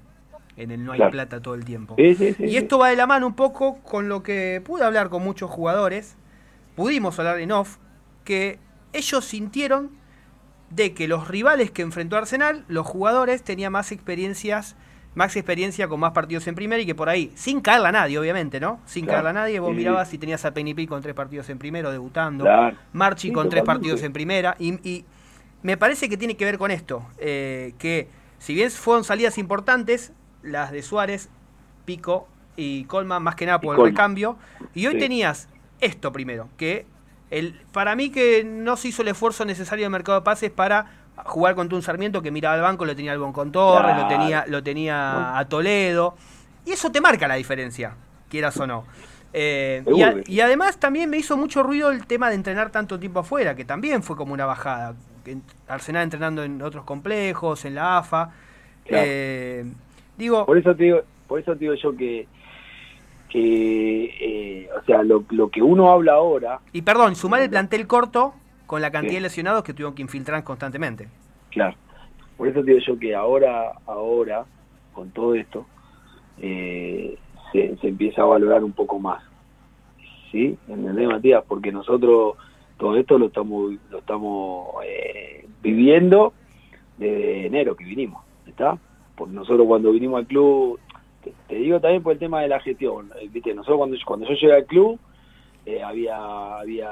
en 0.56 0.70
el 0.70 0.84
no 0.84 0.92
hay 0.92 0.98
Claro. 0.98 1.10
plata 1.10 1.40
todo 1.42 1.54
el 1.54 1.64
tiempo. 1.64 1.96
Y 1.98 2.56
esto 2.56 2.78
va 2.78 2.90
de 2.90 2.96
la 2.96 3.06
mano 3.08 3.26
un 3.26 3.34
poco 3.34 3.78
con 3.78 4.08
lo 4.08 4.22
que 4.22 4.62
pude 4.64 4.84
hablar 4.84 5.08
con 5.08 5.24
muchos 5.24 5.50
jugadores, 5.50 6.16
pudimos 6.76 7.18
hablar 7.18 7.40
en 7.40 7.50
off, 7.50 7.78
que 8.24 8.60
ellos 8.92 9.24
sintieron 9.24 9.90
de 10.70 10.94
que 10.94 11.09
los 11.09 11.28
rivales 11.28 11.70
que 11.70 11.83
enfrentó 11.83 12.16
Arsenal, 12.16 12.64
los 12.68 12.87
jugadores 12.87 13.42
tenían 13.42 13.72
más 13.72 13.92
experiencias, 13.92 14.76
más 15.14 15.35
experiencia 15.37 15.88
con 15.88 15.98
más 15.98 16.12
partidos 16.12 16.46
en 16.46 16.54
primera 16.54 16.80
y 16.80 16.87
que 16.87 16.94
por 16.94 17.09
ahí, 17.09 17.33
sin 17.35 17.61
caerla 17.61 17.88
a 17.88 17.92
nadie, 17.92 18.18
obviamente, 18.18 18.61
¿no? 18.61 18.80
Sin 18.87 19.04
Claro. 19.04 19.16
caerla 19.24 19.30
a 19.30 19.42
nadie, 19.44 19.59
vos 19.59 19.70
Sí. 19.70 19.76
mirabas 19.76 20.09
si 20.09 20.18
tenías 20.18 20.44
a 20.44 20.54
Penny 20.54 20.87
con 20.87 21.02
tres 21.02 21.14
partidos 21.14 21.48
en 21.50 21.59
primero 21.59 21.90
debutando, 21.90 22.44
Claro. 22.44 22.76
Marchi 22.92 23.28
Sí, 23.28 23.35
con 23.35 23.48
tres 23.48 23.64
partidos 23.64 24.02
en 24.02 24.12
primera 24.12 24.54
y, 24.59 24.74
y 24.88 25.04
me 25.62 25.76
parece 25.76 26.09
que 26.09 26.16
tiene 26.16 26.37
que 26.37 26.44
ver 26.44 26.59
con 26.59 26.70
esto, 26.70 27.04
eh, 27.18 27.74
que 27.78 28.09
si 28.38 28.54
bien 28.54 28.70
fueron 28.70 29.02
salidas 29.04 29.37
importantes, 29.37 30.12
las 30.42 30.70
de 30.70 30.83
Suárez, 30.83 31.28
Pico 31.85 32.28
y 32.56 32.85
Colman, 32.85 33.22
más 33.22 33.35
que 33.35 33.46
nada 33.46 33.61
por 33.61 33.76
Y 33.76 33.80
el 33.80 33.87
recambio, 33.87 34.37
y 34.74 34.87
hoy 34.87 34.94
Sí. 34.94 34.98
tenías 35.00 35.48
esto 35.80 36.12
primero, 36.12 36.48
que 36.56 36.87
el, 37.30 37.54
para 37.72 37.94
mí 37.96 38.10
que 38.10 38.44
no 38.44 38.76
se 38.76 38.88
hizo 38.88 39.02
el 39.02 39.08
esfuerzo 39.08 39.44
necesario 39.44 39.84
de 39.84 39.88
mercado 39.90 40.18
de 40.20 40.24
pases 40.24 40.50
para 40.50 40.86
jugar 41.24 41.54
contra 41.54 41.76
un 41.76 41.82
Sarmiento 41.82 42.22
que 42.22 42.30
miraba 42.30 42.54
al 42.56 42.62
banco, 42.62 42.84
lo 42.84 42.96
tenía 42.96 43.12
Albon 43.12 43.32
con 43.32 43.52
Torres, 43.52 43.96
lo 43.96 44.08
tenía, 44.08 44.44
lo 44.48 44.62
tenía 44.62 45.38
a 45.38 45.44
Toledo, 45.48 46.16
y 46.64 46.72
eso 46.72 46.90
te 46.90 47.00
marca 47.00 47.28
la 47.28 47.34
diferencia, 47.34 47.94
quieras 48.28 48.56
o 48.58 48.66
no. 48.66 48.84
Eh, 49.32 49.84
y, 49.86 50.02
a- 50.02 50.06
Seguro. 50.08 50.24
y 50.26 50.40
además 50.40 50.78
también 50.78 51.08
me 51.10 51.16
hizo 51.18 51.36
mucho 51.36 51.62
ruido 51.62 51.90
el 51.90 52.06
tema 52.06 52.28
de 52.30 52.34
entrenar 52.36 52.70
tanto 52.70 52.98
tiempo 52.98 53.20
afuera, 53.20 53.54
que 53.54 53.64
también 53.64 54.02
fue 54.02 54.16
como 54.16 54.32
una 54.32 54.46
bajada. 54.46 54.94
Arsenal 55.68 56.02
entrenando 56.02 56.42
en 56.42 56.60
otros 56.62 56.84
complejos, 56.84 57.64
en 57.66 57.74
la 57.76 57.98
AFA. 57.98 58.30
Claro. 58.86 59.04
Eh, 59.06 59.64
digo, 60.16 60.46
Por 60.46 60.56
eso 60.58 60.74
te 60.74 60.84
digo, 60.84 61.02
por 61.28 61.38
eso 61.38 61.52
te 61.52 61.58
digo 61.60 61.74
yo 61.74 61.94
que, 61.96 62.26
que 63.30 64.04
eh, 64.20 64.68
o 64.78 64.84
sea, 64.84 65.02
lo, 65.02 65.24
lo 65.30 65.48
que 65.50 65.62
uno 65.62 65.90
habla 65.90 66.14
ahora, 66.14 66.60
y 66.72 66.82
perdón, 66.82 67.16
sumar 67.16 67.40
el 67.42 67.48
plantel 67.50 67.86
corto 67.86 68.34
con 68.66 68.82
la 68.82 68.90
cantidad 68.90 69.10
Sí. 69.12 69.16
de 69.16 69.20
lesionados 69.22 69.62
que 69.64 69.72
tuvieron 69.72 69.94
que 69.94 70.02
infiltrar 70.02 70.44
constantemente. 70.44 71.08
Claro. 71.50 71.76
Por 72.36 72.48
eso 72.48 72.62
digo 72.62 72.78
yo 72.86 72.98
que 72.98 73.14
ahora, 73.14 73.72
ahora, 73.86 74.44
con 74.92 75.10
todo 75.10 75.34
esto, 75.34 75.66
eh, 76.40 77.16
se, 77.52 77.76
se 77.76 77.88
empieza 77.88 78.22
a 78.22 78.26
valorar 78.26 78.62
un 78.64 78.72
poco 78.72 78.98
más. 78.98 79.22
¿Sí? 80.30 80.56
¿Entendés, 80.68 81.08
Matías? 81.08 81.42
Porque 81.46 81.72
nosotros 81.72 82.34
todo 82.78 82.96
esto 82.96 83.18
lo 83.18 83.26
estamos, 83.26 83.72
lo 83.90 83.98
estamos 83.98 84.68
eh, 84.86 85.46
viviendo 85.62 86.32
desde 86.98 87.46
enero 87.46 87.76
que 87.76 87.84
vinimos, 87.84 88.22
¿está? 88.46 88.78
Porque 89.16 89.34
nosotros 89.34 89.66
cuando 89.66 89.90
vinimos 89.92 90.18
al 90.20 90.26
club, 90.26 90.78
te, 91.22 91.33
te 91.46 91.54
digo 91.56 91.80
también 91.80 92.02
por 92.02 92.12
el 92.12 92.18
tema 92.18 92.40
de 92.42 92.48
la 92.48 92.61
gestión, 92.61 93.11
eh, 93.20 93.28
¿viste? 93.30 93.54
Nosotros 93.54 93.78
cuando, 93.78 93.96
yo- 93.96 94.04
cuando 94.06 94.26
yo 94.26 94.35
llegué 94.35 94.54
al 94.54 94.66
club, 94.66 95.00
eh, 95.66 95.83
había 95.83 96.59
había 96.61 96.90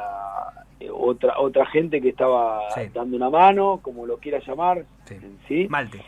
eh, 0.81 0.91
otra 0.93 1.39
otra 1.41 1.67
gente 1.67 2.01
que 2.01 2.11
estaba 2.11 2.61
Sí. 2.75 2.83
dando 2.93 3.17
una 3.17 3.31
mano, 3.31 3.81
como 3.83 4.07
lo 4.07 4.19
quiera 4.19 4.41
llamar, 4.47 4.87
Sí. 5.07 5.15
en 5.15 5.39
sí, 5.49 5.67
Malte. 5.69 6.05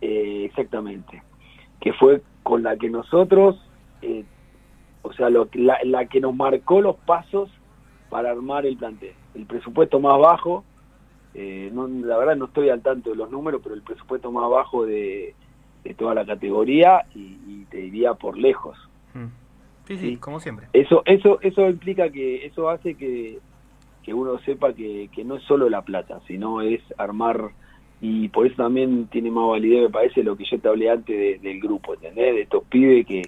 eh, 0.00 0.44
exactamente, 0.46 1.22
que 1.80 1.92
fue 1.92 2.22
con 2.42 2.62
la 2.64 2.76
que 2.76 2.90
nosotros, 2.90 3.56
eh, 4.00 4.24
o 5.02 5.12
sea, 5.12 5.30
lo, 5.30 5.48
la, 5.54 5.78
la 5.84 6.06
que 6.06 6.20
nos 6.20 6.34
marcó 6.34 6.80
los 6.80 6.96
pasos 7.04 7.50
para 8.08 8.30
armar 8.30 8.66
el 8.66 8.76
plantel. 8.76 9.14
El 9.34 9.46
presupuesto 9.46 9.98
más 10.00 10.18
bajo, 10.18 10.64
eh, 11.34 11.70
no, 11.72 11.86
la 11.88 12.18
verdad 12.18 12.36
no 12.36 12.46
estoy 12.46 12.68
al 12.68 12.82
tanto 12.82 13.10
de 13.10 13.16
los 13.16 13.30
números, 13.30 13.60
pero 13.62 13.74
el 13.74 13.82
presupuesto 13.82 14.30
más 14.32 14.50
bajo 14.50 14.84
de, 14.84 15.34
de 15.84 15.94
toda 15.94 16.14
la 16.14 16.24
categoría 16.24 17.04
y, 17.14 17.36
y 17.46 17.66
te 17.70 17.78
diría 17.78 18.14
por 18.14 18.38
lejos. 18.38 18.76
Mm. 19.14 19.26
Sí, 19.86 19.96
sí, 19.96 20.08
Sí. 20.10 20.16
como 20.16 20.38
siempre. 20.40 20.66
Eso, 20.72 21.02
eso, 21.06 21.40
eso 21.40 21.68
implica 21.68 22.10
que, 22.10 22.46
eso 22.46 22.68
hace 22.70 22.94
que, 22.94 23.38
que 24.02 24.14
uno 24.14 24.38
sepa 24.40 24.72
que, 24.72 25.08
que 25.12 25.24
no 25.24 25.36
es 25.36 25.42
solo 25.44 25.68
la 25.68 25.82
plata, 25.82 26.20
sino 26.26 26.60
es 26.62 26.80
armar 26.98 27.50
y 28.00 28.28
por 28.30 28.46
eso 28.46 28.56
también 28.56 29.06
tiene 29.06 29.30
más 29.30 29.48
validez, 29.48 29.82
me 29.82 29.90
parece, 29.90 30.24
lo 30.24 30.36
que 30.36 30.44
yo 30.44 30.58
te 30.58 30.68
hablé 30.68 30.90
antes 30.90 31.40
del 31.40 31.60
grupo, 31.60 31.94
¿entendés? 31.94 32.34
De 32.34 32.40
estos 32.42 32.64
pibes 32.64 33.06
que, 33.06 33.22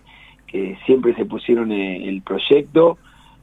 que 0.49 0.77
siempre 0.85 1.15
se 1.15 1.25
pusieron 1.25 1.71
en 1.71 2.03
el 2.03 2.23
proyecto 2.23 2.99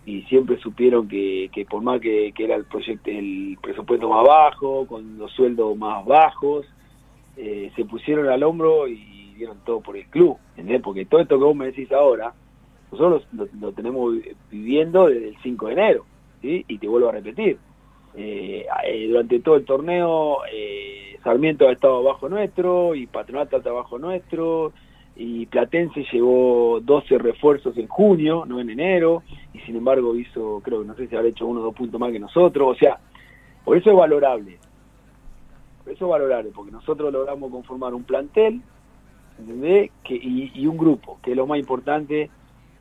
y 0.06 0.24
siempre 0.24 0.58
supieron 0.60 1.08
que, 1.08 1.50
que 1.54 1.64
por 1.64 1.82
más 1.84 2.02
que, 2.02 2.34
que, 2.36 2.44
era 2.44 2.56
el 2.56 2.66
proyecto 2.66 3.10
el 3.10 3.58
presupuesto 3.62 4.10
más 4.10 4.26
bajo, 4.28 4.86
con 4.88 5.18
los 5.18 5.32
sueldos 5.32 5.78
más 5.78 6.04
bajos, 6.06 6.66
eh, 7.42 7.72
se 7.76 7.86
pusieron 7.86 8.30
al 8.30 8.44
hombro 8.44 8.88
y 8.88 9.34
dieron 9.36 9.58
todo 9.66 9.82
por 9.82 9.98
el 9.98 10.06
club, 10.06 10.38
¿entendés? 10.52 10.82
Porque 10.82 11.06
todo 11.06 11.22
esto 11.22 11.38
que 11.38 11.44
vos 11.44 11.56
me 11.56 11.66
decís 11.66 11.92
ahora, 11.92 12.34
nosotros 12.92 13.28
lo, 13.60 13.72
tenemos 13.72 14.14
viviendo 14.50 15.08
desde 15.08 15.30
el 15.30 15.38
5 15.42 15.68
de 15.68 15.74
enero. 15.74 16.06
Y 16.44 16.78
te 16.80 16.88
vuelvo 16.88 17.10
a 17.10 17.12
repetir, 17.12 17.60
eh, 18.16 18.66
eh, 18.86 19.08
durante 19.08 19.40
todo 19.40 19.56
el 19.56 19.64
torneo 19.64 20.40
eh, 20.52 21.18
Sarmiento 21.24 21.68
ha 21.68 21.72
estado 21.72 22.00
abajo 22.00 22.28
nuestro 22.28 22.94
y 22.94 23.08
Patronato 23.08 23.58
está 23.58 23.70
abajo 23.70 23.98
nuestro 23.98 24.74
y 25.16 25.46
Platense 25.46 26.06
llevó 26.12 26.80
12 26.82 27.18
refuerzos 27.20 27.78
en 27.78 27.88
junio, 27.88 28.44
no 28.46 28.60
en 28.60 28.70
enero, 28.70 29.24
y 29.54 29.60
sin 29.60 29.76
embargo 29.76 30.16
hizo, 30.16 30.62
creo 30.64 30.82
que 30.82 30.88
no 30.88 30.96
sé 30.96 31.08
si 31.08 31.16
habrá 31.16 31.30
hecho 31.30 31.46
uno 31.46 31.62
o 31.62 31.64
dos 31.64 31.76
puntos 31.76 32.00
más 32.00 32.12
que 32.12 32.20
nosotros, 32.20 32.76
o 32.76 32.76
sea, 32.76 32.98
por 33.64 33.78
eso 33.78 33.92
es 33.92 33.96
valorable, 33.96 34.58
eso 35.86 36.06
es 36.06 36.12
valorable, 36.12 36.52
porque 36.54 36.72
nosotros 36.72 37.12
logramos 37.12 37.52
conformar 37.52 37.94
un 37.94 38.04
plantel. 38.04 38.62
Que, 40.04 40.16
y, 40.16 40.68
un 40.68 40.78
grupo, 40.78 41.18
que 41.24 41.32
es 41.32 41.38
lo 41.38 41.48
más 41.48 41.58
importante, 41.58 42.30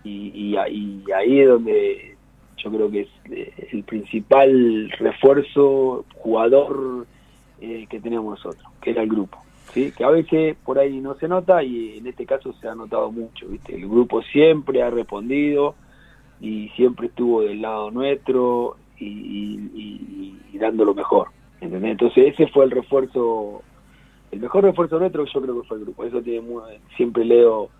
y, 0.04 0.30
y, 0.34 0.56
y 0.56 1.12
ahí 1.12 1.40
es 1.40 1.48
donde 1.48 2.16
yo 2.62 2.70
creo 2.70 2.90
que 2.90 3.00
es 3.02 3.08
eh, 3.30 3.68
el 3.72 3.84
principal 3.84 4.90
refuerzo 4.98 6.04
jugador 6.16 7.06
eh, 7.60 7.86
que 7.88 8.00
tenemos 8.00 8.38
nosotros, 8.38 8.64
que 8.80 8.90
era 8.90 9.02
el 9.02 9.08
grupo. 9.08 9.38
¿sí? 9.72 9.92
Que 9.96 10.04
a 10.04 10.10
veces 10.10 10.56
por 10.64 10.78
ahí 10.78 11.00
no 11.00 11.14
se 11.14 11.28
nota 11.28 11.62
y 11.62 11.98
en 11.98 12.06
este 12.06 12.26
caso 12.26 12.52
se 12.54 12.68
ha 12.68 12.74
notado 12.74 13.10
mucho. 13.10 13.48
¿viste? 13.48 13.74
El 13.74 13.88
grupo 13.88 14.22
siempre 14.22 14.82
ha 14.82 14.90
respondido 14.90 15.74
y 16.40 16.68
siempre 16.70 17.06
estuvo 17.06 17.42
del 17.42 17.62
lado 17.62 17.90
nuestro 17.90 18.76
y, 18.98 20.36
y 20.52 20.58
dando 20.58 20.84
lo 20.84 20.94
mejor. 20.94 21.28
¿Entendés? 21.60 21.92
Entonces 21.92 22.34
ese 22.34 22.46
fue 22.48 22.64
el 22.64 22.70
refuerzo, 22.70 23.62
el 24.30 24.40
mejor 24.40 24.64
refuerzo 24.64 24.98
nuestro 24.98 25.24
yo 25.24 25.40
creo 25.40 25.60
que 25.60 25.68
fue 25.68 25.78
el 25.78 25.84
grupo. 25.84 26.04
Eso 26.04 26.22
tiene 26.22 26.40
muy, 26.40 26.62
siempre 26.96 27.24
Leo 27.24 27.70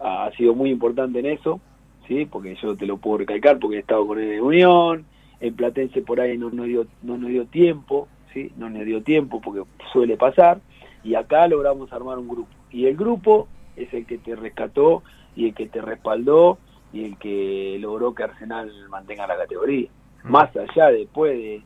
ha 0.00 0.30
sido 0.36 0.54
muy 0.54 0.70
importante 0.70 1.18
en 1.18 1.26
eso. 1.26 1.60
¿sí? 2.06 2.26
porque 2.26 2.56
yo 2.56 2.76
te 2.76 2.86
lo 2.86 2.98
puedo 2.98 3.18
recalcar 3.18 3.58
porque 3.58 3.76
he 3.76 3.80
estado 3.80 4.06
con 4.06 4.20
él 4.20 4.32
en 4.32 4.40
Unión, 4.40 5.06
en 5.40 5.54
Platense 5.54 6.02
por 6.02 6.20
ahí 6.20 6.38
no 6.38 6.50
nos 6.50 6.66
dio, 6.66 6.86
no 7.02 7.16
nos 7.16 7.30
dio 7.30 7.46
tiempo, 7.46 8.08
¿sí? 8.32 8.52
no 8.56 8.70
nos 8.70 8.84
dio 8.84 9.02
tiempo 9.02 9.40
porque 9.40 9.62
suele 9.92 10.16
pasar, 10.16 10.60
y 11.02 11.14
acá 11.14 11.46
logramos 11.48 11.92
armar 11.92 12.18
un 12.18 12.28
grupo. 12.28 12.48
Y 12.70 12.86
el 12.86 12.96
grupo 12.96 13.48
es 13.76 13.92
el 13.92 14.06
que 14.06 14.18
te 14.18 14.34
rescató 14.36 15.02
y 15.36 15.48
el 15.48 15.54
que 15.54 15.66
te 15.66 15.80
respaldó 15.80 16.58
y 16.92 17.04
el 17.04 17.18
que 17.18 17.76
logró 17.80 18.14
que 18.14 18.22
Arsenal 18.22 18.70
mantenga 18.88 19.26
la 19.26 19.36
categoría, 19.36 19.88
mm. 20.22 20.30
más 20.30 20.54
allá 20.56 20.88
después 20.88 21.36
de, 21.36 21.62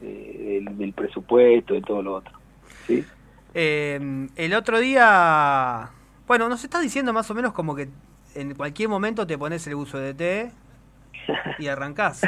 de, 0.00 0.62
del, 0.64 0.78
del, 0.78 0.92
presupuesto, 0.92 1.74
de 1.74 1.82
todo 1.82 2.02
lo 2.02 2.14
otro. 2.16 2.32
¿sí? 2.86 3.04
Eh, 3.54 4.28
el 4.36 4.54
otro 4.54 4.78
día, 4.78 5.90
bueno, 6.26 6.48
nos 6.48 6.64
está 6.64 6.80
diciendo 6.80 7.12
más 7.12 7.30
o 7.30 7.34
menos 7.34 7.52
como 7.52 7.74
que 7.74 7.88
en 8.34 8.54
cualquier 8.54 8.88
momento 8.88 9.26
te 9.26 9.38
pones 9.38 9.66
el 9.66 9.74
uso 9.74 9.98
de 9.98 10.14
té 10.14 10.52
y 11.58 11.66
arrancás. 11.68 12.22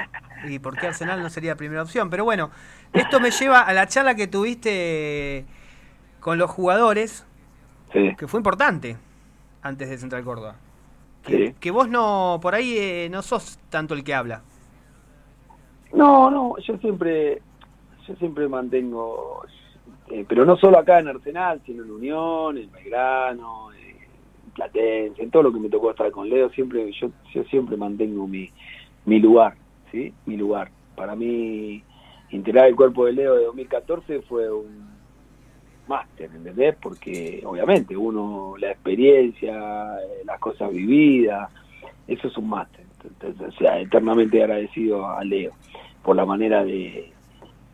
¿Y 0.49 0.59
por 0.59 0.77
qué 0.79 0.87
Arsenal 0.89 1.23
no 1.23 1.31
sería 1.31 1.57
primera 1.57 1.83
opción? 1.83 2.11
Pero 2.11 2.25
bueno, 2.25 2.51
esto 2.93 3.21
me 3.21 3.31
lleva 3.31 3.61
a 3.61 3.73
la 3.73 3.87
charla 3.87 4.15
que 4.15 4.27
tuviste 4.27 5.45
con 6.21 6.39
los 6.39 6.51
jugadores, 6.51 7.27
sí. 7.93 8.15
que 8.17 8.27
fue 8.27 8.39
importante 8.41 8.97
antes 9.63 9.89
de 9.91 9.99
Central 9.99 10.25
Córdoba. 10.25 10.57
Que, 11.23 11.49
Sí. 11.49 11.55
que 11.61 11.71
vos 11.71 11.89
no, 11.89 12.39
por 12.41 12.55
ahí 12.55 12.77
eh, 12.79 13.09
no 13.11 13.21
sos 13.23 13.59
tanto 13.69 13.93
el 13.95 14.03
que 14.05 14.15
habla. 14.15 14.43
No, 15.93 16.31
no, 16.31 16.57
yo 16.59 16.77
siempre, 16.79 17.43
yo 18.11 18.17
siempre 18.17 18.49
mantengo, 18.49 19.43
eh, 20.11 20.25
pero 20.29 20.45
no 20.45 20.57
solo 20.57 20.79
acá 20.79 20.99
en 20.99 21.09
Arsenal, 21.09 21.61
sino 21.65 21.85
en 21.85 21.93
Unión, 21.93 22.59
en 22.59 22.71
Belgrano, 22.73 23.73
en 23.73 24.53
Platense, 24.53 25.23
en 25.23 25.31
todo 25.31 25.45
lo 25.45 25.53
que 25.53 25.61
me 25.61 25.69
tocó 25.69 25.91
estar 25.91 26.11
con 26.11 26.29
Leo, 26.29 26.51
siempre, 26.51 26.91
yo, 26.91 27.11
yo 27.33 27.45
siempre 27.45 27.77
mantengo 27.77 28.27
mi, 28.27 28.51
mi 29.05 29.21
lugar, 29.21 29.55
¿sí? 29.93 30.13
Mi 30.27 30.37
lugar. 30.37 30.73
Para 30.97 31.15
mí, 31.15 31.85
integrar 32.31 32.67
el 32.67 32.75
cuerpo 32.75 33.07
de 33.07 33.13
Leo 33.13 33.37
de 33.37 33.45
2014 33.45 34.23
fue 34.23 34.51
un 34.51 34.91
máster, 35.87 36.31
¿entendés? 36.35 36.75
Porque 36.83 37.43
obviamente 37.47 37.97
uno, 37.97 38.55
la 38.59 38.73
experiencia, 38.73 40.01
eh, 40.01 40.25
las 40.25 40.41
cosas 40.41 40.73
vividas, 40.73 41.49
eso 42.09 42.27
es 42.27 42.37
un 42.37 42.49
máster. 42.49 42.85
O 43.23 43.53
sea, 43.53 43.79
eternamente 43.79 44.43
agradecido 44.43 45.07
a 45.07 45.23
Leo 45.23 45.53
por 46.03 46.17
la 46.17 46.27
manera 46.27 46.65
de, 46.65 47.13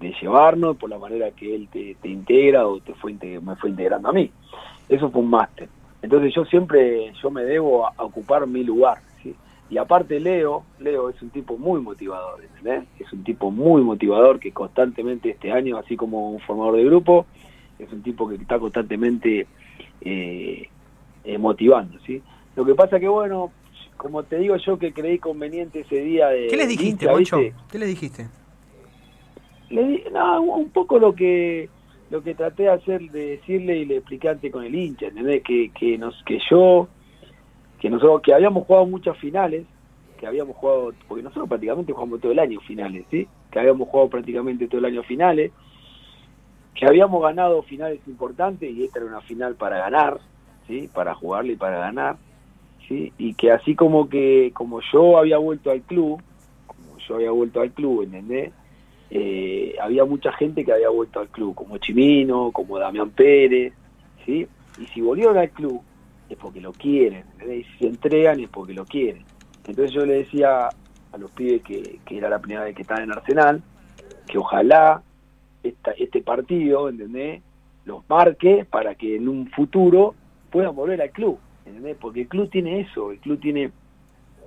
de 0.01 0.15
llevarnos, 0.21 0.77
por 0.77 0.91
la 0.91 0.99
manera 0.99 1.31
que 1.31 1.55
él 1.55 1.69
te, 1.73 1.97
te 2.01 2.09
integra 2.09 2.67
o 2.67 2.81
te 2.81 2.95
fue 2.95 3.15
me 3.15 3.57
fue 3.57 3.71
integrando 3.71 4.09
a 4.09 4.13
mí. 4.13 4.31
Eso 4.89 5.11
fue 5.11 5.23
un 5.23 5.31
máster. 5.31 5.69
Entonces 6.03 6.35
yo 6.35 6.45
siempre, 6.45 7.13
yo 7.23 7.31
me 7.31 7.43
debo 7.43 7.87
a, 7.87 7.93
a 7.97 8.05
ocupar 8.05 8.47
mi 8.47 8.63
lugar. 8.63 8.99
¿sí? 9.23 9.35
Y 9.71 9.79
aparte 9.79 10.21
Leo, 10.21 10.65
Leo 10.79 11.09
es 11.09 11.21
un 11.23 11.31
tipo 11.31 11.57
muy 11.57 11.81
motivador, 11.81 12.43
¿entendés? 12.45 12.85
Es 13.01 13.13
un 13.13 13.25
tipo 13.25 13.51
muy 13.51 13.83
motivador 13.83 14.39
que 14.39 14.53
constantemente 14.53 15.31
este 15.31 15.51
año, 15.51 15.79
así 15.79 15.97
como 15.97 16.31
un 16.31 16.41
formador 16.41 16.77
de 16.77 16.85
grupo, 16.85 17.27
es 17.79 17.93
un 17.93 18.03
tipo 18.03 18.29
que 18.29 18.37
está 18.37 18.59
constantemente 18.59 19.47
eh, 20.03 20.69
eh, 21.25 21.39
motivando, 21.39 21.99
¿sí? 22.07 22.23
Lo 22.55 22.65
que 22.65 22.75
pasa 22.75 23.01
que, 23.01 23.09
bueno, 23.09 23.51
como 23.97 24.23
te 24.23 24.39
digo 24.39 24.57
yo 24.57 24.79
que 24.79 24.93
creí 24.93 25.19
conveniente 25.19 25.81
ese 25.81 25.97
día 25.97 26.29
de... 26.29 26.47
¿Qué 26.47 26.57
le 26.57 26.67
dijiste? 26.67 27.07
¿Qué 27.71 27.79
le 27.79 27.87
dijiste? 27.87 28.29
Le 29.71 29.85
di, 29.85 30.05
no, 30.13 30.41
un 30.43 30.71
poco 30.71 30.99
lo 30.99 31.15
que 31.15 31.69
lo 32.11 32.23
que 32.23 32.35
traté 32.35 32.65
de 32.65 32.71
hacer 32.71 33.11
de 33.11 33.27
decirle 33.31 33.79
y 33.79 33.85
le 33.85 33.97
expliqué 33.97 34.29
antes 34.29 34.53
con 34.53 34.65
el 34.65 34.75
hincha, 34.75 35.07
¿entendés? 35.07 35.43
Que, 35.43 35.71
que 35.71 35.99
nos 35.99 36.23
que 36.25 36.39
yo 36.51 36.89
que 37.81 37.91
nosotros 37.91 38.23
que 38.23 38.33
habíamos 38.33 38.67
jugado 38.67 38.87
muchas 38.87 39.17
finales, 39.19 39.67
que 40.19 40.27
habíamos 40.27 40.57
jugado 40.57 40.93
porque 41.09 41.23
nosotros 41.23 41.49
prácticamente 41.49 41.93
jugamos 41.93 42.21
todo 42.21 42.33
el 42.33 42.39
año 42.39 42.61
finales, 42.61 43.05
¿sí? 43.11 43.27
Que 43.51 43.59
habíamos 43.59 43.89
jugado 43.89 44.09
prácticamente 44.09 44.69
todo 44.69 44.79
el 44.79 44.87
año 44.87 45.03
finales, 45.03 45.53
que 46.75 46.87
habíamos 46.87 47.23
ganado 47.23 47.63
finales 47.63 48.01
importantes 48.07 48.71
y 48.71 48.85
esta 48.85 49.01
era 49.01 49.09
una 49.09 49.21
final 49.21 49.57
para 49.57 49.79
ganar, 49.79 50.21
¿sí? 50.67 50.89
Para 50.95 51.15
jugarle 51.15 51.55
y 51.55 51.57
para 51.57 51.79
ganar, 51.79 52.17
¿sí? 52.87 53.13
Y 53.19 53.35
que 53.35 53.51
así 53.51 53.75
como 53.75 54.09
que 54.09 54.53
como 54.55 54.81
yo 54.93 55.19
había 55.19 55.39
vuelto 55.39 55.71
al 55.71 55.83
club, 55.83 56.23
como 56.67 56.99
yo 56.99 57.17
había 57.17 57.31
vuelto 57.33 57.61
al 57.61 57.73
club, 57.73 58.03
¿entendés? 58.03 58.53
Eh, 59.11 59.77
había 59.81 60.05
mucha 60.05 60.33
gente 60.33 60.65
que 60.65 60.73
había 60.73 60.89
vuelto 60.89 61.21
al 61.21 61.29
club, 61.29 61.55
como 61.55 61.79
Chimino, 61.79 62.51
como 62.53 62.79
Damián 62.79 63.11
Pérez, 63.11 63.73
¿sí? 64.25 64.47
Y 64.79 64.87
si 64.87 65.01
volvieron 65.01 65.39
al 65.39 65.51
club 65.51 65.81
es 66.29 66.37
porque 66.37 66.61
lo 66.61 66.73
quieren. 66.73 67.25
Y 67.41 67.63
si 67.65 67.79
se 67.79 67.87
entregan 67.87 68.41
es 68.41 68.49
porque 68.49 68.75
lo 68.75 68.85
quieren. 68.85 69.25
Entonces 69.67 69.93
yo 69.93 70.05
le 70.05 70.15
decía 70.15 70.69
a 70.69 71.19
los 71.19 71.31
pibes 71.31 71.63
que, 71.63 72.01
que 72.05 72.19
era 72.19 72.29
la 72.29 72.41
primera 72.41 72.65
vez 72.65 72.75
que 72.75 72.83
estaban 72.83 73.05
en 73.05 73.13
Arsenal, 73.13 73.63
que 74.27 74.39
ojalá 74.39 75.03
esta, 75.63 75.93
este 75.93 76.21
partido, 76.23 76.89
¿entendés? 76.89 77.43
Los 77.85 78.09
marque 78.09 78.67
para 78.69 78.95
que 78.95 79.17
en 79.17 79.29
un 79.29 79.49
futuro 79.51 80.15
puedan 80.51 80.75
volver 80.75 81.01
al 81.01 81.11
club, 81.11 81.39
¿entendés? 81.65 81.97
Porque 82.01 82.23
el 82.23 82.29
club 82.29 82.51
tiene 82.51 82.81
eso, 82.81 83.13
el 83.13 83.19
club 83.19 83.41
tiene, 83.41 83.71